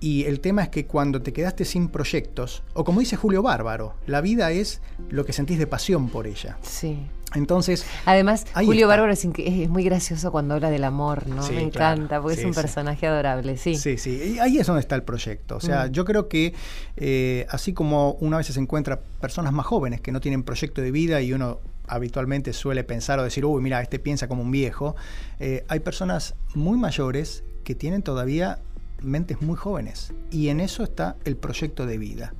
[0.00, 3.94] Y el tema es que cuando te quedaste sin proyectos, o como dice Julio Bárbaro,
[4.06, 6.58] la vida es lo que sentís de pasión por ella.
[6.62, 7.06] Sí.
[7.34, 8.88] Entonces, Además, Julio.
[8.88, 11.42] Bárbaro es, es muy gracioso cuando habla del amor, ¿no?
[11.42, 11.94] Sí, Me claro.
[11.96, 12.60] encanta, porque Sí, es un sí.
[12.60, 13.76] personaje adorable, sí.
[13.76, 15.56] Sí, sí, y ahí es donde está el proyecto.
[15.56, 15.90] O sea, Mm.
[15.92, 16.54] yo creo que
[16.96, 20.90] eh, así como una vez se encuentra personas más jóvenes que no tienen proyecto de
[20.90, 24.96] vida y uno habitualmente suele pensar o decir, uy, mira, este piensa como un viejo,
[25.38, 28.58] eh, hay personas muy mayores que tienen todavía
[29.02, 30.12] mentes muy jóvenes.
[30.30, 32.32] Y en eso está el proyecto de vida.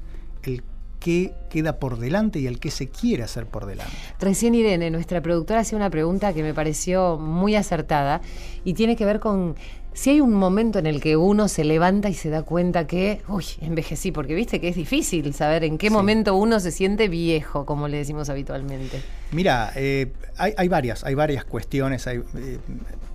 [0.42, 0.62] El
[1.04, 3.92] que queda por delante y el que se quiere hacer por delante.
[4.18, 8.22] Recién Irene, nuestra productora, hacía una pregunta que me pareció muy acertada
[8.64, 9.54] y tiene que ver con
[9.92, 13.20] si hay un momento en el que uno se levanta y se da cuenta que,
[13.28, 15.92] uy, envejecí, porque viste que es difícil saber en qué Sí.
[15.92, 19.02] momento uno se siente viejo, como le decimos habitualmente.
[19.30, 22.06] Mira, eh, hay, hay varias, hay varias cuestiones.
[22.06, 22.58] hay, eh,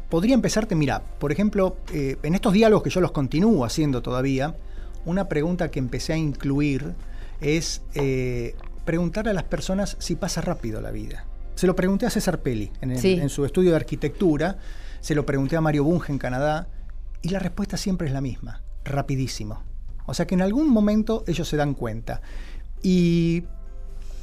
[0.10, 4.56] podría empezarte, mira, por ejemplo, eh, en estos diálogos que yo los continúo haciendo todavía,
[5.06, 6.93] una pregunta que empecé a incluir
[7.41, 11.25] es eh, preguntarle a las personas si pasa rápido la vida.
[11.56, 13.13] Se lo pregunté a César Pelli en, el- Sí.
[13.13, 14.58] en su estudio de arquitectura,
[15.02, 16.67] se lo pregunté a Mario Bunge en Canadá,
[17.21, 19.62] y la respuesta siempre es la misma, rapidísimo.
[20.06, 22.21] O sea que en algún momento ellos se dan cuenta.
[22.82, 23.43] Y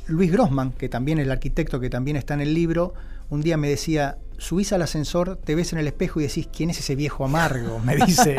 [0.07, 2.94] Luis Grossman, que también es el arquitecto que también está en el libro,
[3.29, 6.70] un día me decía, subís al ascensor, te ves en el espejo y decís, ¿quién
[6.70, 7.79] es ese viejo amargo?
[7.79, 8.37] Me dice.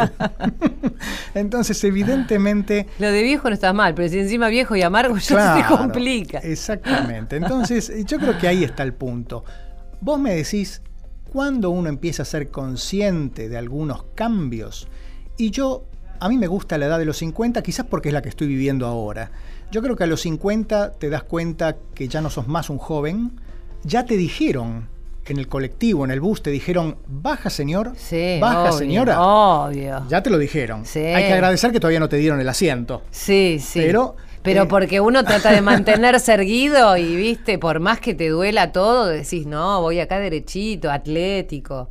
[1.34, 2.88] Entonces, evidentemente...
[3.00, 6.40] Lo de viejo no está mal, pero si encima viejo y amargo ya se complica.
[6.40, 7.36] Exactamente.
[7.36, 9.44] Entonces, yo creo que ahí está el punto.
[10.02, 10.82] Vos me decís,
[11.32, 14.88] ¿cuándo uno empieza a ser consciente de algunos cambios?
[15.38, 15.86] Y yo
[16.20, 18.48] a mí me gusta la edad de los 50, quizás porque es la que estoy
[18.48, 19.32] viviendo ahora.
[19.72, 22.78] Yo creo que a los 50 te das cuenta que ya no sos más un
[22.78, 23.40] joven,
[23.84, 24.90] ya te dijeron
[25.34, 29.22] en el colectivo, en el bus, te dijeron, baja señor, Sí, baja obvio, señora.
[29.22, 30.06] Obvio.
[30.10, 30.86] Ya te lo dijeron.
[30.86, 31.00] Sí.
[31.00, 33.04] Hay que agradecer que todavía no te dieron el asiento.
[33.12, 33.80] Sí, sí.
[33.80, 38.30] Pero, Pero eh, porque uno trata de mantenerse erguido y, viste, por más que te
[38.30, 41.90] duela todo, decís, no, voy acá derechito, atlético.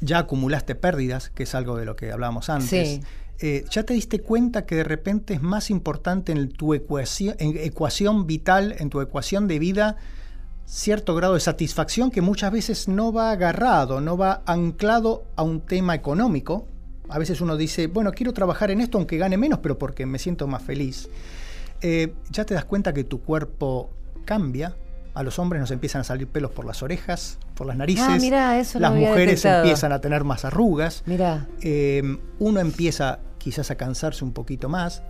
[0.00, 2.88] Ya acumulaste pérdidas, que es algo de lo que hablábamos antes.
[2.88, 3.00] Sí.
[3.38, 7.56] Eh, ya te diste cuenta que de repente es más importante en tu ecuación, en
[7.58, 9.96] ecuación vital, en tu ecuación de vida,
[10.66, 15.60] cierto grado de satisfacción que muchas veces no va agarrado, no va anclado a un
[15.60, 16.66] tema económico.
[17.08, 20.18] A veces uno dice, bueno, quiero trabajar en esto aunque gane menos, pero porque me
[20.18, 21.08] siento más feliz.
[21.82, 23.90] Eh, ya te das cuenta que tu cuerpo
[24.24, 24.76] cambia.
[25.14, 28.04] A los hombres nos empiezan a salir pelos por las orejas, por las narices.
[28.06, 29.62] Ah, mirá, eso las mujeres detectado.
[29.62, 31.02] empiezan a tener más arrugas.
[31.06, 35.02] Mira, Eh, uno empieza quizás a cansarse un poquito más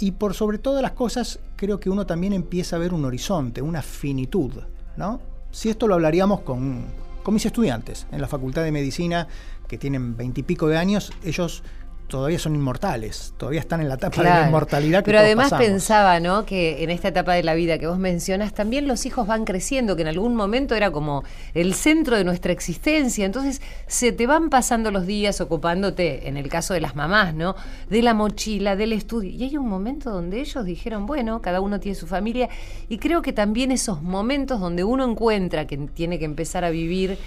[0.00, 3.62] y por sobre todas las cosas creo que uno también empieza a ver un horizonte,
[3.62, 4.52] una finitud,
[4.96, 5.20] ¿no?
[5.50, 6.86] Si esto lo hablaríamos con,
[7.22, 9.28] con mis estudiantes en la Facultad de Medicina
[9.68, 11.62] que tienen veintipico de años, ellos
[12.06, 15.50] todavía son inmortales, todavía están en la etapa de la inmortalidad que Pero todos además
[15.50, 15.66] pasamos.
[15.66, 16.44] pensaba, ¿no?
[16.44, 19.96] Que en esta etapa de la vida que vos mencionas, también los hijos van creciendo,
[19.96, 23.24] que en algún momento era como el centro de nuestra existencia.
[23.24, 27.56] Entonces se te van pasando los días ocupándote, en el caso de las mamás, ¿no?
[27.88, 29.30] De la mochila, del estudio.
[29.30, 32.48] Y hay un momento donde ellos dijeron, bueno, cada uno tiene su familia.
[32.88, 37.18] Y creo que también esos momentos donde uno encuentra que tiene que empezar a vivir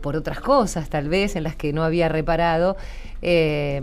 [0.00, 2.76] por otras cosas, tal vez, en las que no había reparado,
[3.22, 3.82] eh,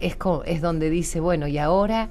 [0.00, 2.08] es, es donde dice, bueno, y ahora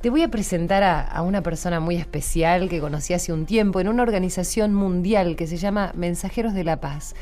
[0.00, 3.80] te voy a presentar a, a una persona muy especial que conocí hace un tiempo
[3.80, 7.14] en una organización mundial que se llama Mensajeros de la Paz.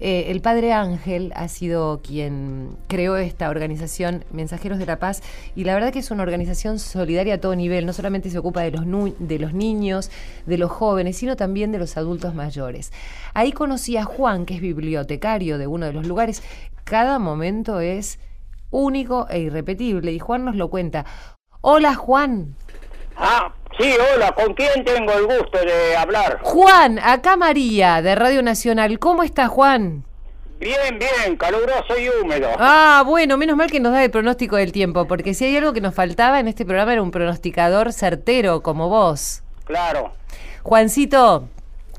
[0.00, 5.22] Eh, el padre Ángel ha sido quien creó esta organización Mensajeros de la Paz
[5.54, 8.62] y la verdad que es una organización solidaria a todo nivel, no solamente se ocupa
[8.62, 8.84] de los,
[9.18, 10.10] de los niños,
[10.46, 12.92] de los jóvenes, sino también de los adultos mayores.
[13.34, 16.42] Ahí conocí a Juan, que es bibliotecario de uno de los lugares.
[16.84, 18.18] Cada momento es
[18.70, 21.04] único e irrepetible y Juan nos lo cuenta.
[21.60, 22.56] Hola Juan.
[23.16, 26.40] Ah, sí, hola, ¿con quién tengo el gusto de hablar?
[26.42, 28.98] Juan, acá María de Radio Nacional.
[28.98, 30.04] ¿Cómo está Juan?
[30.60, 32.50] Bien, bien, caluroso y húmedo.
[32.58, 35.72] Ah, bueno, menos mal que nos da el pronóstico del tiempo, porque si hay algo
[35.72, 39.42] que nos faltaba en este programa era un pronosticador certero como vos.
[39.64, 40.12] Claro.
[40.62, 41.48] Juancito,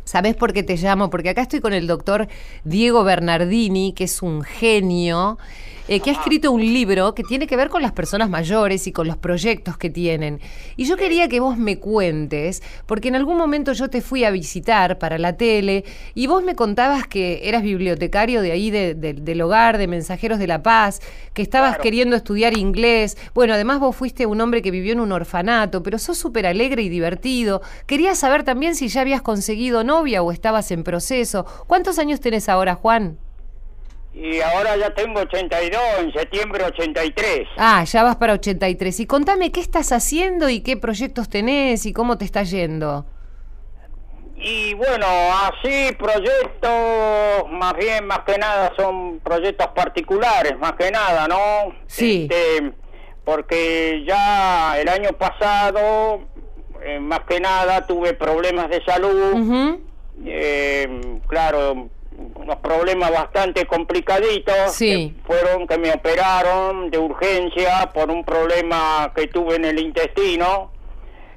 [0.04, 1.10] ¿sabés por qué te llamo?
[1.10, 2.28] Porque acá estoy con el doctor
[2.64, 5.40] Diego Bernardini, que es un genio,
[5.88, 8.92] eh, que ha escrito un libro que tiene que ver con las personas mayores y
[8.92, 10.40] con los proyectos que tienen.
[10.78, 14.32] Y yo quería que vos me cuentes, porque en algún momento yo te fui a
[14.32, 15.84] visitar para la tele
[16.16, 20.40] y vos me contabas que eras bibliotecario de ahí, de- de- del hogar, de Mensajeros
[20.40, 21.02] de la Paz,
[21.34, 21.84] que estabas Claro.
[21.84, 23.18] queriendo estudiar inglés.
[23.34, 26.84] Bueno, además vos fuiste un hombre que vivió en un orfanato, pero sos súper alegre
[26.84, 27.62] y divertido.
[27.86, 31.46] Quería saber también si ya habías conseguido novia o estabas en proceso.
[31.68, 33.18] ¿Cuántos años tenés ahora, Juan?
[34.14, 37.48] Y ahora ya tengo 82, en septiembre 83.
[37.58, 39.00] Ah, ya vas para 83.
[39.00, 43.06] Y contame qué estás haciendo y qué proyectos tenés y cómo te está yendo.
[44.36, 46.72] Y bueno, así proyectos,
[47.52, 51.74] más bien, más que nada, son proyectos particulares, más que nada, ¿no?
[51.86, 52.28] Sí.
[52.30, 52.74] Este,
[53.24, 56.22] porque ya el año pasado,
[56.84, 59.80] eh, más que nada, tuve problemas de salud.
[60.26, 61.90] Eh, claro,
[62.36, 64.74] unos problemas bastante complicaditos.
[64.74, 65.14] Sí.
[65.16, 70.72] que fueron que me operaron de urgencia por un problema que tuve en el intestino.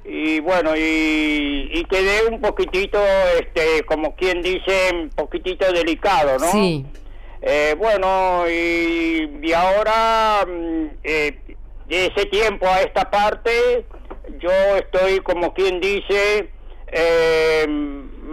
[0.03, 2.99] Y bueno, y, y quedé un poquitito,
[3.39, 6.51] este, como quien dice, un poquitito delicado, ¿no?
[6.51, 6.85] Sí.
[7.41, 11.37] Eh, bueno, y, y ahora, mm, eh,
[11.87, 13.85] de ese tiempo a esta parte,
[14.39, 16.49] yo estoy, como quien dice,
[16.91, 17.65] eh,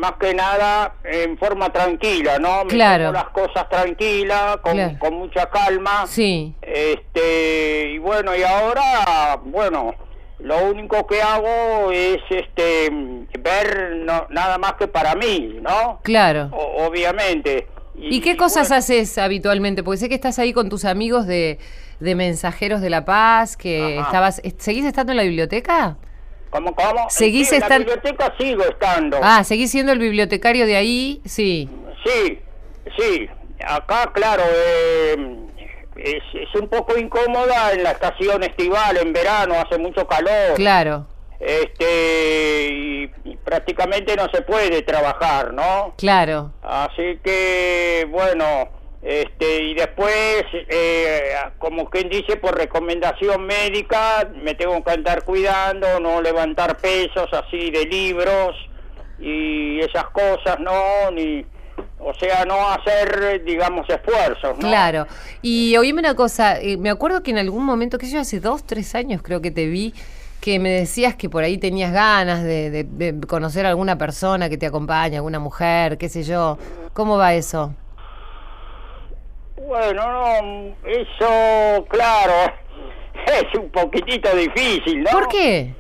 [0.03, 2.65] más que nada en forma tranquila, ¿no?
[2.65, 3.13] Me Claro.
[3.13, 4.99] las cosas tranquilas, con, Claro.
[4.99, 6.07] con mucha calma.
[6.09, 6.55] Sí.
[6.61, 9.95] Este, y bueno, y ahora, bueno,
[10.41, 12.91] lo único que hago es este
[13.39, 16.01] ver no, nada más que para mí, ¿no?
[16.03, 16.51] Claro.
[16.53, 17.69] O- obviamente.
[17.95, 19.85] ¿Y qué cosas bueno, haces habitualmente?
[19.85, 21.59] Porque sé que estás ahí con tus amigos de,
[22.01, 24.07] de Mensajeros de la Paz, que Ajá.
[24.09, 24.43] estabas...
[24.59, 25.97] ¿Seguís estando en la biblioteca?
[26.53, 27.09] ¿Cómo, cómo?
[27.09, 29.19] ¿Seguís Sí, en la biblioteca sigo estando.
[29.23, 31.21] Ah, ¿seguís siendo el bibliotecario de ahí?
[31.25, 31.69] Sí.
[32.05, 32.39] Sí,
[32.99, 33.29] sí.
[33.67, 35.17] Acá, claro, eh,
[35.97, 40.55] es, es un poco incómoda en la estación estival, en verano, hace mucho calor.
[40.57, 41.07] Claro,
[41.41, 45.95] Este, y, y prácticamente no se puede trabajar, ¿no?
[45.97, 46.53] claro.
[46.63, 48.69] Así que, bueno,
[49.03, 55.99] Este, y después, eh, como quien dice, por recomendación médica, me tengo que andar cuidando,
[55.99, 58.55] no levantar pesos así de libros
[59.19, 61.11] y esas cosas, ¿no?
[61.13, 61.45] Ni,
[61.99, 64.69] o sea, no hacer, digamos, esfuerzos, ¿no?
[64.69, 65.07] Claro.
[65.43, 68.65] Y oíme una cosa, eh, me acuerdo que en algún momento, que yo hace dos,
[68.65, 69.95] tres años creo que te vi,
[70.41, 74.49] que me decías que por ahí tenías ganas de, de- de conocer a alguna persona
[74.49, 76.57] que te acompañe, alguna mujer, qué sé yo.
[76.93, 77.75] ¿Cómo va eso?
[79.67, 82.53] Bueno, no, eso, claro,
[83.27, 85.11] es un poquitito difícil, ¿no?
[85.11, 85.75] ¿Por qué?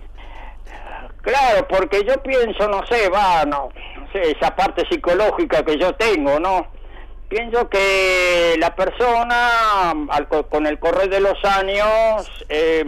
[1.22, 3.68] Claro, porque yo pienso, no sé, va, no,
[3.98, 6.66] no sé, esa parte psicológica que yo tengo, ¿no?
[7.28, 12.84] Pienso que la persona, al co- con el correr de los años, eh,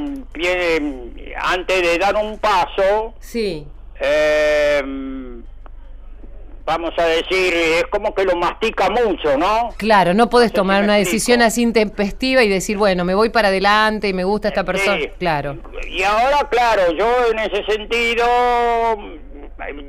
[1.40, 3.66] antes de dar un paso, Sí.
[4.00, 4.82] eh,
[6.64, 9.70] vamos a decir, es como que lo mastica mucho, ¿no?
[9.76, 13.14] Claro, no podés No sé si tomar una decisión así intempestiva y decir, bueno, me
[13.14, 14.98] voy para adelante y me gusta esta persona.
[14.98, 15.10] Sí.
[15.18, 15.58] Claro.
[15.90, 18.24] Y ahora, claro, yo en ese sentido,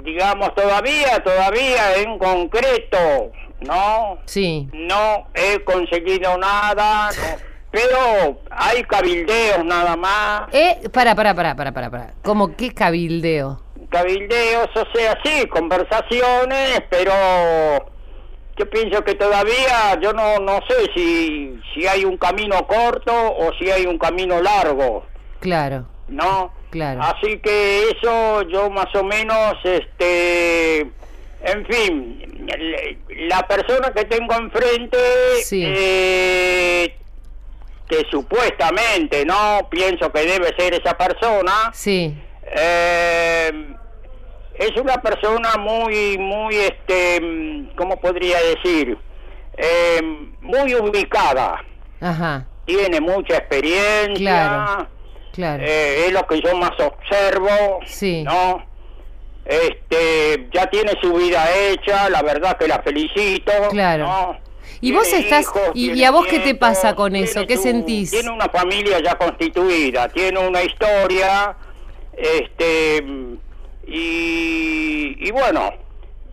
[0.03, 4.17] digamos, todavía, todavía en concreto, ¿no?
[4.25, 4.67] Sí.
[4.73, 7.37] No he conseguido nada, no.
[7.71, 10.43] pero hay cabildeos nada más.
[10.51, 12.13] Eh, para, para, para, para, para, para.
[12.21, 13.64] ¿Cómo qué cabildeo?
[13.87, 17.11] Cabildeos, o sea, sí, conversaciones, pero
[18.57, 23.51] yo pienso que todavía, yo no, no sé si, si hay un camino corto o
[23.59, 25.05] si hay un camino largo.
[25.39, 25.87] Claro.
[26.07, 26.53] ¿no?
[26.69, 27.01] Claro.
[27.01, 32.47] Así que eso yo más o menos, este, en fin,
[33.29, 34.97] la persona que tengo enfrente,
[35.41, 35.63] Sí.
[35.65, 36.95] eh,
[37.87, 39.67] que supuestamente, ¿no?
[39.69, 42.15] Pienso que debe ser esa persona, Sí.
[42.55, 43.51] Eh,
[44.55, 48.97] es una persona muy, muy, este, ¿cómo podría decir?
[49.57, 50.01] Eh,
[50.41, 51.63] muy ubicada,
[52.01, 52.45] Ajá.
[52.65, 54.15] tiene mucha experiencia.
[54.15, 54.87] Claro.
[55.33, 55.63] Claro.
[55.65, 58.23] Eh, es lo que yo más observo, Sí.
[58.23, 58.63] ¿no?
[59.45, 64.05] Este, ya tiene su vida hecha, la verdad que la felicito, Claro.
[64.07, 64.37] ¿no?
[64.81, 67.45] Y vos estás- hijos, y- a vos qué te pasa con eso?
[67.45, 68.11] ¿Qué sentís?
[68.11, 71.55] Tiene una familia ya constituida, tiene una historia,
[72.17, 73.03] este,
[73.87, 75.71] y, y bueno,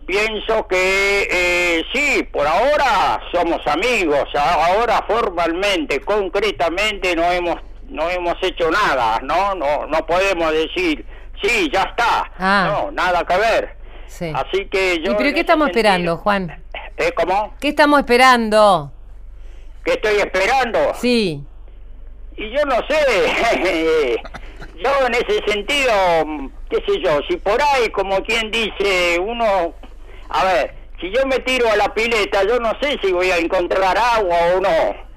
[0.05, 7.57] pienso que eh, sí, por ahora somos amigos, ahora formalmente, concretamente no hemos
[7.89, 11.05] no hemos hecho nada, no no no podemos decir
[11.41, 12.69] sí ya está, Ah.
[12.85, 13.75] no nada que ver,
[14.07, 14.31] Sí.
[14.33, 16.63] así que yo ¿Y pero qué estamos sentido- esperando, Juan?
[16.97, 17.53] ¿Eh, cómo?
[17.59, 18.91] ¿Qué estamos esperando?
[19.83, 20.79] ¿Qué estoy esperando?
[20.95, 21.43] Sí.
[22.37, 22.97] Y yo no sé,
[24.75, 25.91] yo en ese sentido,
[26.69, 29.73] qué sé yo, si por ahí, como quien dice, uno,
[30.29, 33.37] a ver, si yo me tiro a la pileta, yo no sé si voy a
[33.37, 35.12] encontrar agua o no.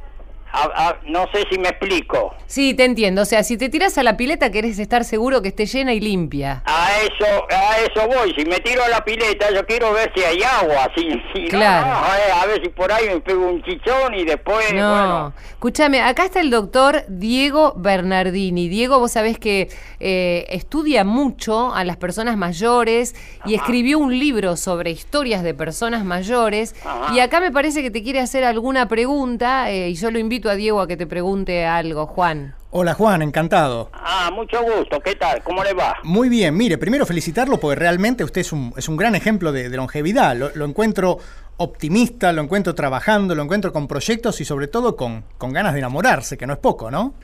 [0.52, 2.34] A- a- no sé si me explico.
[2.46, 3.22] Sí, te entiendo.
[3.22, 6.00] O sea, si te tiras a la pileta, querés estar seguro que esté llena y
[6.00, 6.62] limpia.
[6.64, 8.32] A eso, a eso voy.
[8.38, 10.90] Si me tiro a la pileta, yo quiero ver si hay agua.
[10.96, 11.02] Si,
[11.34, 11.86] si no, Claro.
[11.88, 15.32] no, eh, a ver si por ahí me pego un chichón y después, No, bueno.
[15.50, 18.68] escúchame, acá está el doctor Diego Bernardini.
[18.68, 19.68] Diego, vos sabés que
[20.00, 26.04] eh, estudia mucho a las personas mayores y escribió un libro sobre historias de personas
[26.04, 26.74] mayores.
[26.84, 27.12] Ajá.
[27.14, 30.35] Y acá me parece que te quiere hacer alguna pregunta eh, y yo lo invito
[30.44, 32.54] a Diego a que te pregunte algo, Juan.
[32.70, 33.90] Hola Juan, encantado.
[33.94, 35.00] Ah, mucho gusto.
[35.00, 35.42] ¿Qué tal?
[35.42, 35.96] ¿Cómo le va?
[36.02, 39.70] Muy bien, mire, primero felicitarlo porque realmente usted es un, es un gran ejemplo de,
[39.70, 40.36] de longevidad.
[40.36, 41.18] Lo, lo encuentro
[41.56, 45.78] optimista, lo encuentro trabajando, lo encuentro con proyectos y sobre todo con, con ganas de
[45.78, 47.14] enamorarse, que no es poco, ¿no?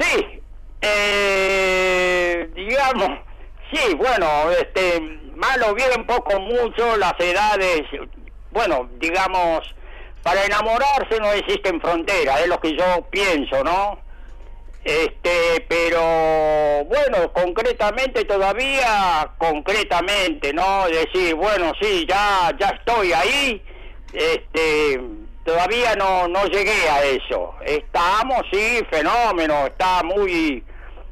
[0.00, 0.40] Sí,
[0.80, 3.10] eh, digamos,
[3.72, 4.26] sí, bueno,
[4.58, 5.00] este,
[5.36, 7.82] malo bien, poco, mucho, las edades,
[8.50, 9.60] bueno, digamos,
[10.22, 13.98] para enamorarse no existen fronteras, es lo que yo pienso, ¿no?
[14.84, 20.86] Este, pero bueno, concretamente todavía, concretamente, ¿no?
[20.88, 23.62] Decir, bueno, sí, ya, ya estoy ahí,
[24.12, 25.00] este,
[25.44, 27.54] todavía no, no llegué a eso.
[27.64, 30.64] Estamos, sí, fenómeno, está muy,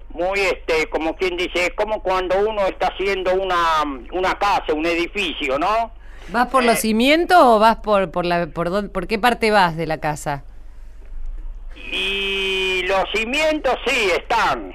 [0.09, 3.83] muy, este, como quien dice, es como cuando uno está haciendo una,
[4.13, 5.93] una casa, un edificio, ¿no?
[6.33, 6.81] ¿Vas por los Eh.
[6.81, 10.45] cimientos o vas por, por, la, por, dónde- por qué parte vas de la casa?
[11.93, 14.73] Y los cimientos sí están.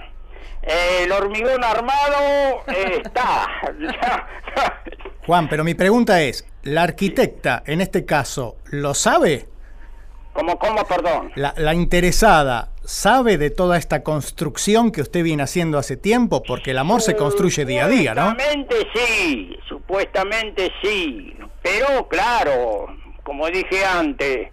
[0.63, 3.47] Eh, el hormigón armado eh, está.
[5.25, 9.47] Juan, pero mi pregunta es, ¿la arquitecta en este caso lo sabe?
[10.33, 11.31] ¿Cómo, cómo, perdón?
[11.35, 16.71] La, la interesada sabe de toda esta construcción que usted viene haciendo hace tiempo, porque
[16.71, 18.29] el amor se construye día a día, ¿no?
[18.31, 21.36] Supuestamente sí, supuestamente sí.
[21.61, 22.88] Pero claro,
[23.23, 24.49] como dije antes,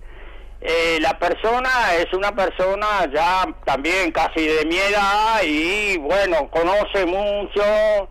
[0.61, 7.05] eh, la persona es una persona ya también casi de mi edad y bueno, conoce
[7.05, 8.09] mucho,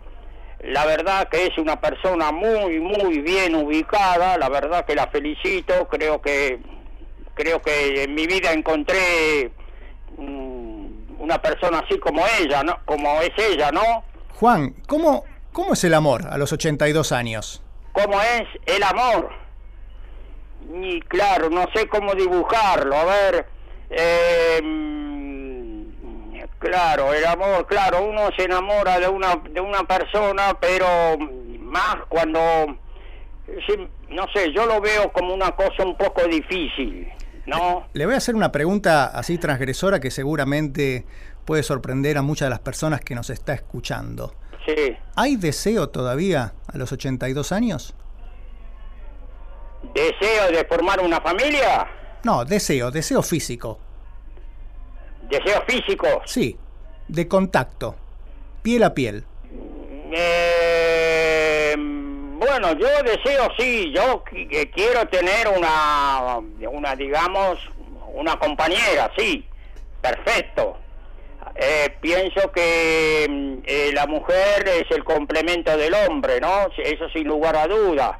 [0.62, 5.88] la verdad que es una persona muy, muy bien ubicada, la verdad que la felicito,
[5.88, 6.60] creo que,
[7.34, 9.50] creo que en mi vida encontré
[10.18, 12.78] una persona así como ella, ¿no?
[12.84, 14.04] Como es ella, ¿no?
[14.34, 17.62] Juan, ¿cómo, ¿cómo es el amor a los 82 años?
[17.92, 19.30] ¿Cómo es el amor?
[20.74, 22.96] Y claro, no sé cómo dibujarlo.
[22.96, 23.46] A ver,
[23.90, 24.60] eh,
[26.58, 30.86] claro, el amor, claro, uno se enamora de una, de una persona, pero
[31.18, 32.40] más cuando,
[34.08, 37.12] no sé, yo lo veo como una cosa un poco difícil,
[37.46, 37.86] ¿no?
[37.92, 41.04] Le voy a hacer una pregunta así transgresora que seguramente
[41.44, 44.34] puede sorprender a muchas de las personas que nos está escuchando.
[44.66, 44.96] Sí.
[45.16, 47.94] ¿Hay deseo todavía a los 82 años?
[49.94, 51.86] ¿Deseo de formar una familia?
[52.24, 53.78] No, deseo, deseo físico.
[55.28, 56.06] ¿Deseo físico?
[56.24, 56.56] Sí,
[57.08, 57.96] de contacto,
[58.62, 59.24] piel a piel.
[60.14, 60.61] Eh,
[62.52, 64.22] bueno, yo deseo sí, yo
[64.74, 66.38] quiero tener una,
[66.70, 67.58] una digamos,
[68.12, 69.46] una compañera, sí,
[70.02, 70.76] perfecto.
[71.54, 73.24] Eh, pienso que
[73.64, 76.68] eh, la mujer es el complemento del hombre, ¿no?
[76.76, 78.18] Eso sin lugar a duda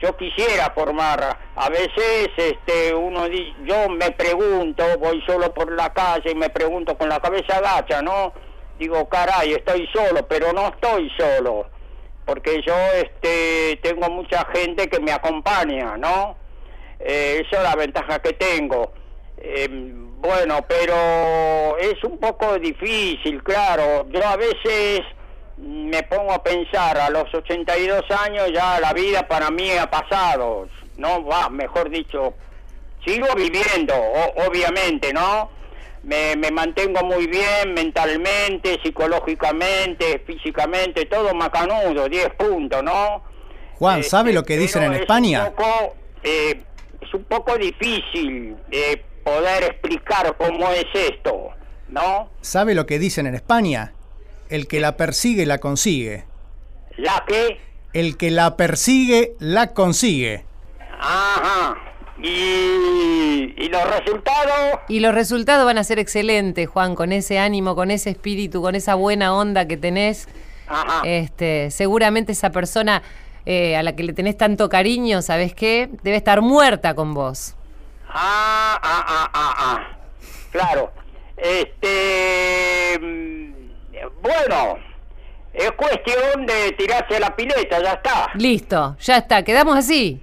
[0.00, 6.30] yo quisiera formar a veces este uno yo me pregunto voy solo por la calle
[6.30, 8.32] y me pregunto con la cabeza agacha no
[8.78, 11.66] digo caray estoy solo pero no estoy solo
[12.30, 16.36] porque yo este tengo mucha gente que me acompaña no
[17.00, 18.92] eh, esa es la ventaja que tengo.
[19.36, 24.06] Em, bueno pero es un poco difícil claro.
[24.10, 25.00] Yo a veces
[25.56, 30.68] me pongo a pensar, a los 82 años ya la vida para mí ha pasado,
[30.98, 32.34] no va, mejor dicho,
[33.04, 33.94] sigo viviendo,
[34.46, 35.50] obviamente, ¿no?
[36.02, 43.22] Me, me, mantengo muy bien mentalmente, psicológicamente, físicamente, todo macanudo, 10 puntos, ¿no?
[43.74, 45.44] Juan, ¿sabe lo que este, dicen en España?
[45.44, 46.62] Un poco, eh,
[47.00, 51.50] es un poco difícil eh, poder explicar cómo es esto,
[51.88, 52.30] ¿no?
[52.40, 53.94] ¿Sabe lo que dicen en España?
[54.48, 56.24] El que la persigue la consigue.
[56.96, 57.58] ¿La qué?
[57.92, 60.44] El que la persigue la consigue.
[60.98, 61.76] Ajá.
[62.22, 64.80] ¿Y, ¿Y, los resultados?
[64.88, 68.74] Y los resultados van a ser excelentes, Juan, con ese ánimo, con ese espíritu, con
[68.74, 70.28] esa buena onda que tenés.
[70.68, 71.02] Ajá.
[71.04, 73.02] Este, seguramente esa persona
[73.46, 75.88] eh, a la que le tenés tanto cariño, ¿sabes qué?
[76.02, 77.56] Debe estar muerta con vos.
[78.08, 79.96] Ah, ah, ah, ah, ah.
[80.50, 80.92] Claro.
[81.36, 83.00] Este
[84.22, 84.78] bueno,
[85.52, 88.30] es cuestión de tirarse a la pileta, ya está.
[88.34, 90.22] Listo, ya está, quedamos así.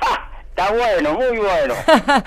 [0.58, 1.74] está bueno, muy bueno.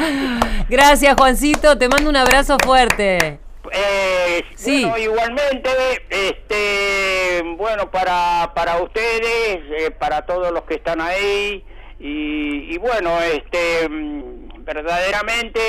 [0.70, 3.40] Gracias, Juancito, te mando un abrazo fuerte.
[3.74, 4.90] Eh, sí.
[5.00, 5.70] igualmente,
[6.10, 11.64] este, bueno, para, para ustedes, eh, para todos los que están ahí,
[12.00, 15.60] y, y bueno, este, mm, verdaderamente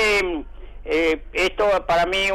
[0.85, 2.27] eh, esto para mí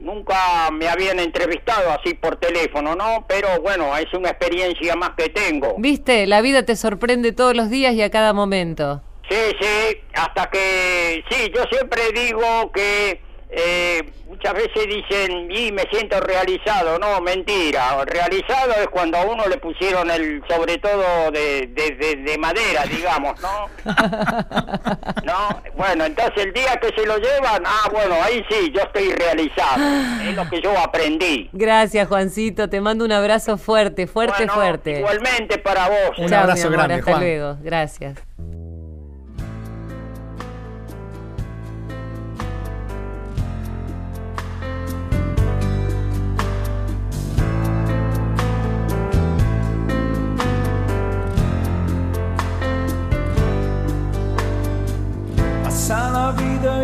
[0.00, 3.24] nunca me habían entrevistado así por teléfono, ¿no?
[3.28, 5.74] Pero bueno, es una experiencia más que tengo.
[5.78, 9.02] Viste, la vida te sorprende todos los días y a cada momento.
[9.28, 13.20] Sí, sí, hasta que, sí, yo siempre digo que
[13.54, 19.46] eh, muchas veces dicen, y me siento realizado, no, mentira, realizado es cuando a uno
[19.46, 23.68] le pusieron el, sobre todo de, de, madera, digamos, ¿no?
[25.24, 25.62] ¿no?
[25.76, 29.82] Bueno, entonces el día que se lo llevan, ah, bueno, ahí sí, yo estoy realizado,
[30.26, 31.50] es lo que yo aprendí.
[31.52, 35.00] Gracias, Juancito, te mando un abrazo fuerte, fuerte, fuerte.
[35.00, 36.18] Igualmente para vos.
[36.18, 38.18] Un abrazo grande, hasta luego, gracias.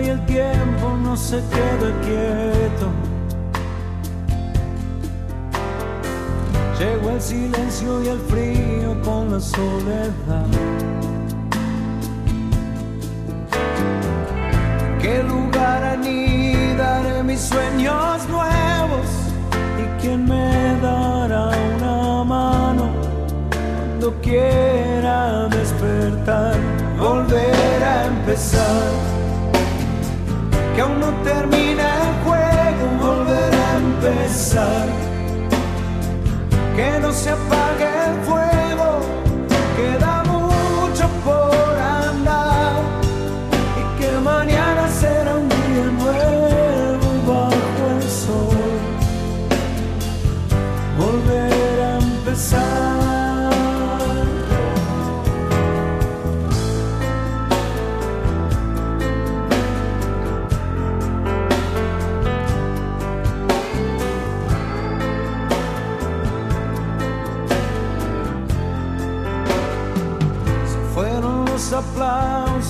[0.08, 2.86] Y el tiempo no se queda quieto.
[6.78, 10.46] Llegó el silencio y el frío con la soledad.
[15.02, 19.08] ¿Qué lugar anidaré mis sueños nuevos?
[19.82, 22.88] ¿Y quién me dará una mano
[23.50, 26.56] cuando quiera despertar?
[26.98, 29.07] Volver a empezar
[30.78, 34.86] que aún no termina el juego, volver a empezar.
[36.76, 37.77] Que no se apague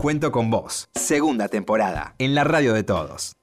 [0.00, 3.37] Cuento con vos, segunda temporada, en la radio de todos.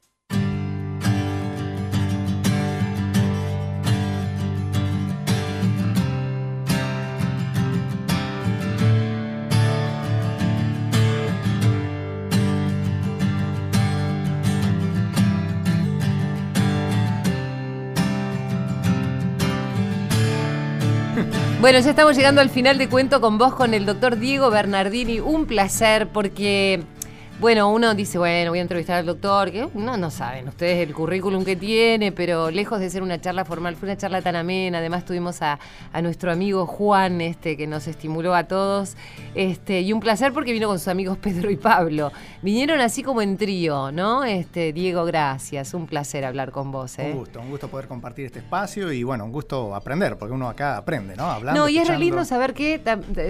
[21.66, 25.20] Bueno, ya estamos llegando al final de cuento con vos, con el doctor Diego Bernardini.
[25.20, 26.84] Un placer porque,
[27.46, 30.96] bueno, uno dice, bueno, voy a entrevistar al doctor, que no, no saben ustedes el
[30.96, 34.80] currículum que tiene, pero lejos de ser una charla formal, fue una charla tan amena.
[34.80, 35.60] Además tuvimos a,
[35.94, 38.96] a nuestro amigo Juan, este, que nos estimuló a todos.
[39.36, 42.12] Este, y un placer porque vino con sus amigos Pedro y Pablo.
[42.42, 44.24] Vinieron así como en trío, ¿no?
[44.24, 45.76] Este, Diego, gracias.
[45.76, 47.12] Un placer hablar con vos, ¿eh?
[47.12, 50.50] Un gusto, un gusto poder compartir este espacio y bueno, un gusto aprender, porque uno
[50.50, 51.26] acá aprende, ¿no?
[51.26, 51.62] Hablando.
[51.62, 52.04] No, y es re escuchando.
[52.06, 52.82] lindo saber que,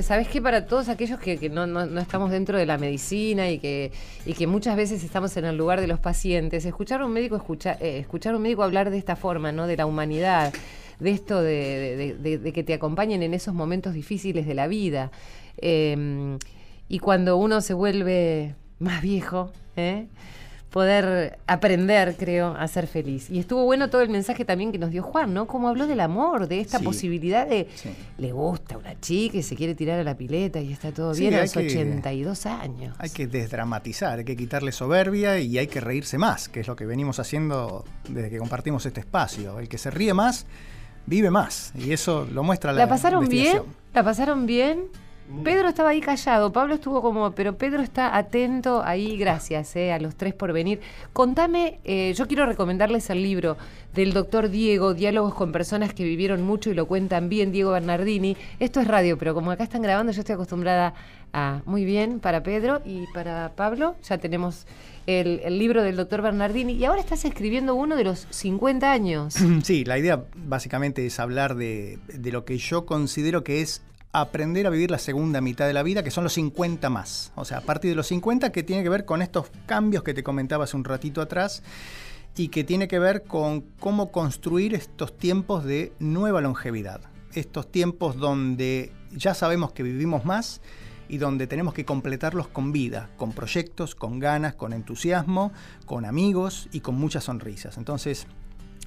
[0.04, 0.42] ¿sabes qué?
[0.42, 3.92] Para todos aquellos que, que no, no- no estamos dentro de la medicina y que,
[4.26, 7.36] y que muchas veces estamos en el lugar de los pacientes, escuchar a un médico,
[7.36, 9.68] escucha- eh, escuchar a un médico hablar de esta forma, ¿no?
[9.68, 10.54] De la humanidad,
[11.00, 15.12] de esto de, de- de- que te acompañen en esos momentos difíciles de la vida.
[15.58, 16.38] Eh,
[16.88, 20.08] y cuando uno se vuelve más viejo, ¿eh?
[20.76, 23.30] Poder aprender, creo, a ser feliz.
[23.30, 25.48] Y estuvo bueno todo el mensaje también que nos dio Juan, ¿no?
[25.48, 26.84] Como habló del amor, de esta Sí.
[26.84, 27.96] posibilidad de Sí.
[28.18, 31.22] le gusta una chica y se quiere tirar a la pileta y está todo Sí,
[31.22, 32.94] bien a los que- 82 años.
[33.00, 36.76] Hay que desdramatizar, hay que quitarle soberbia y hay que reírse más, que es lo
[36.76, 39.60] que venimos haciendo desde que compartimos este espacio.
[39.60, 40.46] El que se ríe más,
[41.06, 41.72] vive más.
[41.74, 43.62] Y eso lo muestra la ¿La pasaron bien?
[43.94, 44.88] ¿La pasaron bien?
[45.44, 50.00] Pedro estaba ahí callado, Pablo estuvo como, pero Pedro está atento ahí, gracias eh, a
[50.00, 50.82] los tres por venir.
[51.14, 53.58] Contame, eh, yo quiero recomendarles el libro
[53.96, 58.38] del doctor Diego, Diálogos con personas que vivieron mucho y lo cuentan bien, Diego Bernardini.
[58.60, 60.94] Esto es radio, pero como acá están grabando, yo estoy acostumbrada
[61.34, 64.68] a, muy bien, para Pedro y para Pablo, ya tenemos
[65.08, 69.36] el, el libro del doctor Bernardini y ahora estás escribiendo uno de los 50 años.
[69.64, 73.82] Sí, la idea básicamente es hablar de, de lo que yo considero que es
[74.22, 77.34] aprender a vivir la segunda mitad de la vida, que son los 50 más.
[77.36, 80.14] O sea, a partir de los 50 que tiene que ver con estos cambios que
[80.14, 81.64] te comentaba hace un ratito atrás
[82.38, 87.02] y que tiene que ver con cómo construir estos tiempos de nueva longevidad.
[87.34, 90.62] Estos tiempos donde ya sabemos que vivimos más
[91.10, 95.52] y donde tenemos que completarlos con vida, con proyectos, con ganas, con entusiasmo,
[95.86, 97.78] con amigos y con muchas sonrisas.
[97.78, 98.28] Entonces,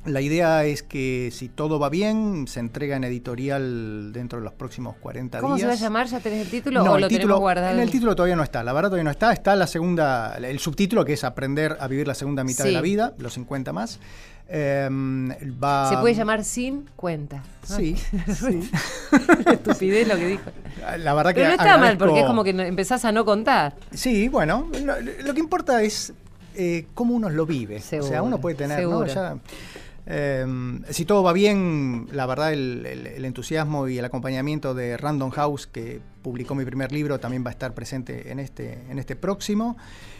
[0.08, 4.52] La idea es que si todo va bien, se entrega en editorial dentro de los
[4.54, 5.62] próximos 40 ¿Cómo días.
[5.62, 6.06] se va a llamar?
[6.06, 7.74] ¿Ya tenés el título No, o el lo título- tenemos guardado?
[7.74, 9.32] En el título todavía no está, la verdad todavía no está.
[9.32, 12.70] Está la segunda, el subtítulo que es Aprender a vivir la segunda mitad Sí.
[12.70, 13.98] de la vida, los 50 más.
[14.50, 14.88] Eh,
[15.62, 17.42] va, Se puede llamar sin cuenta.
[17.68, 17.76] ¿no?
[17.76, 17.94] Sí,
[18.34, 18.70] sí.
[19.52, 20.50] Estupidez lo que dijo.
[20.98, 23.74] La verdad que Pero no está mal porque es como que empezás a no contar.
[23.92, 26.12] Sí, bueno, lo, lo que importa es
[26.54, 27.76] eh, cómo uno lo vive.
[27.76, 29.04] o sea, Seguro, uno puede tener, ¿no?
[29.04, 29.06] seguro.
[29.06, 29.36] Ya,
[30.10, 30.46] eh,
[30.88, 36.00] si todo va bien, la verdad, el entusiasmo y el acompañamiento de Random House, que
[36.22, 39.76] publicó mi primer libro, también va a estar presente en este, en este próximo.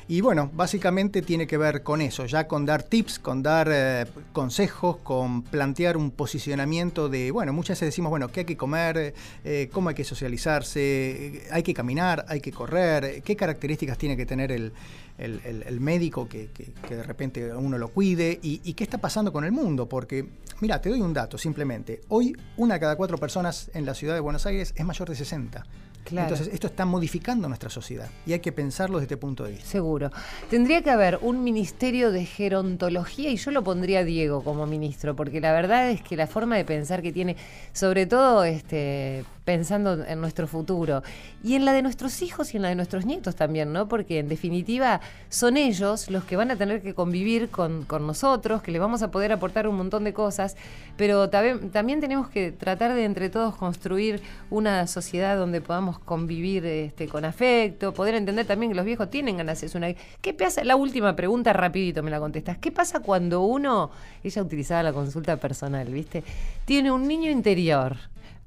[0.09, 4.07] Y bueno, básicamente tiene que ver con eso, ya con dar tips, con dar eh,
[4.33, 9.13] consejos, con plantear un posicionamiento de, bueno, muchas veces decimos, bueno, ¿qué hay que comer?
[9.45, 10.81] Eh, ¿Cómo hay que socializarse?
[10.81, 12.25] Eh, ¿Hay que caminar?
[12.29, 13.23] ¿Hay que correr?
[13.23, 14.73] ¿Qué características tiene que tener el,
[15.19, 18.39] el- el- el médico que, que- que de repente uno lo cuide?
[18.43, 19.89] ¿Y, y qué está pasando con el mundo?
[19.89, 20.27] Porque,
[20.61, 22.01] mira, te doy un dato simplemente.
[22.09, 25.15] Hoy una de cada cuatro personas en la ciudad de Buenos Aires es mayor de
[25.17, 25.65] 60.
[26.05, 26.29] Claro.
[26.33, 29.67] Entonces, esto está modificando nuestra sociedad y hay que pensarlo desde este punto de vista.
[29.67, 30.11] Seguro.
[30.49, 35.15] Tendría que haber un ministerio de gerontología y yo lo pondría a Diego como ministro,
[35.15, 37.37] porque la verdad es que la forma de pensar que tiene,
[37.75, 41.03] sobre todo este, pensando en nuestro futuro
[41.43, 43.89] y en la de nuestros hijos y en la de nuestros nietos también, ¿no?
[43.89, 48.61] Porque en definitiva son ellos los que van a tener que convivir con, con nosotros,
[48.61, 50.55] que les vamos a poder aportar un montón de cosas,
[50.99, 54.21] pero también tenemos que tratar de entre todos construir
[54.51, 59.39] una sociedad donde podamos convivir este, con afecto, poder entender también que los viejos tienen
[59.39, 59.95] ganas de una...
[60.21, 60.63] ¿Qué pasa?
[60.63, 62.59] La última pregunta, rapidito me la contestas.
[62.59, 63.91] ¿Qué pasa cuando uno,
[64.23, 66.23] ella utilizaba la consulta personal, ¿viste?
[66.67, 67.97] Tiene un niño interior,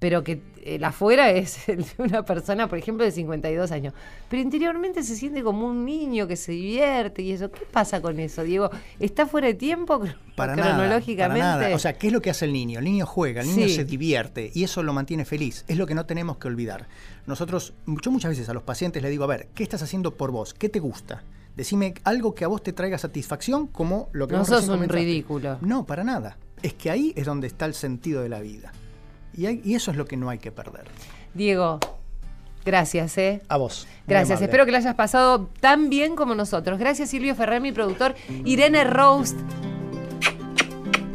[0.01, 3.93] pero que el afuera es el de una persona, por ejemplo, de 52 años,
[4.29, 7.51] pero interiormente se siente como un niño que se divierte y eso.
[7.51, 8.71] ¿Qué pasa con eso, Diego?
[8.99, 10.01] ¿Está fuera de tiempo
[10.35, 11.39] Para nada, cronológicamente?
[11.41, 11.75] para nada.
[11.75, 12.79] O sea, ¿qué es lo que hace el niño?
[12.79, 13.75] El niño juega, el niño Sí.
[13.75, 15.65] se divierte y eso lo mantiene feliz.
[15.67, 16.87] Es lo que no tenemos que olvidar.
[17.27, 20.31] Nosotros, yo muchas veces a los pacientes le digo, a ver, ¿qué estás haciendo por
[20.31, 20.55] vos?
[20.55, 21.21] ¿Qué te gusta?
[21.55, 24.69] Decime algo que a vos te traiga satisfacción como lo que No vos sos un
[24.69, 25.03] comentaste.
[25.03, 25.59] ridículo.
[25.61, 26.37] No, para nada.
[26.63, 28.71] Es que ahí es donde está el sentido de la vida.
[29.35, 30.85] Y, hay- y eso es lo que no hay que perder.
[31.33, 31.79] Diego,
[32.65, 33.41] gracias, ¿eh?
[33.47, 33.87] A vos.
[34.07, 36.77] Gracias, espero que la hayas pasado tan bien como nosotros.
[36.79, 38.15] Gracias Silvio Ferrer, mi productor.
[38.45, 39.37] Irene Roast,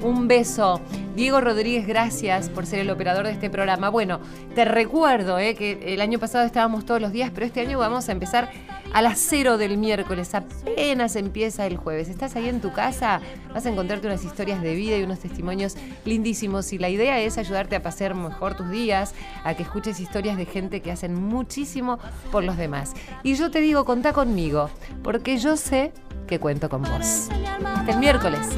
[0.03, 0.81] un beso.
[1.15, 3.89] Diego Rodríguez, gracias por ser el operador de este programa.
[3.89, 4.21] Bueno,
[4.55, 8.09] te recuerdo eh, que el año pasado estábamos todos los días, pero este año vamos
[8.09, 8.51] a empezar
[8.93, 10.35] a las cero del miércoles.
[10.35, 12.09] Apenas empieza el jueves.
[12.09, 13.21] Estás ahí en tu casa,
[13.53, 16.73] vas a encontrarte unas historias de vida y unos testimonios lindísimos.
[16.73, 20.47] Y la idea es ayudarte a pasar mejor tus días, a que escuches historias de
[20.47, 21.99] gente que hacen muchísimo
[22.31, 22.93] por los demás.
[23.23, 24.71] Y yo te digo, contá conmigo,
[25.03, 25.93] porque yo sé
[26.27, 27.29] que cuento con vos.
[27.65, 28.49] Hasta el miércoles.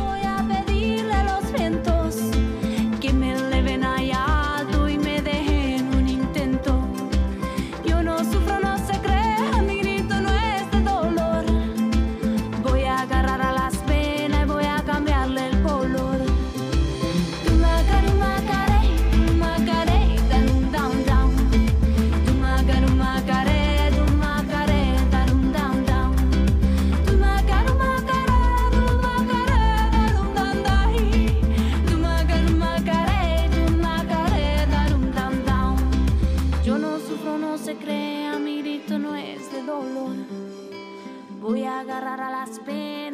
[41.48, 43.07] voy a agarrar a las penas.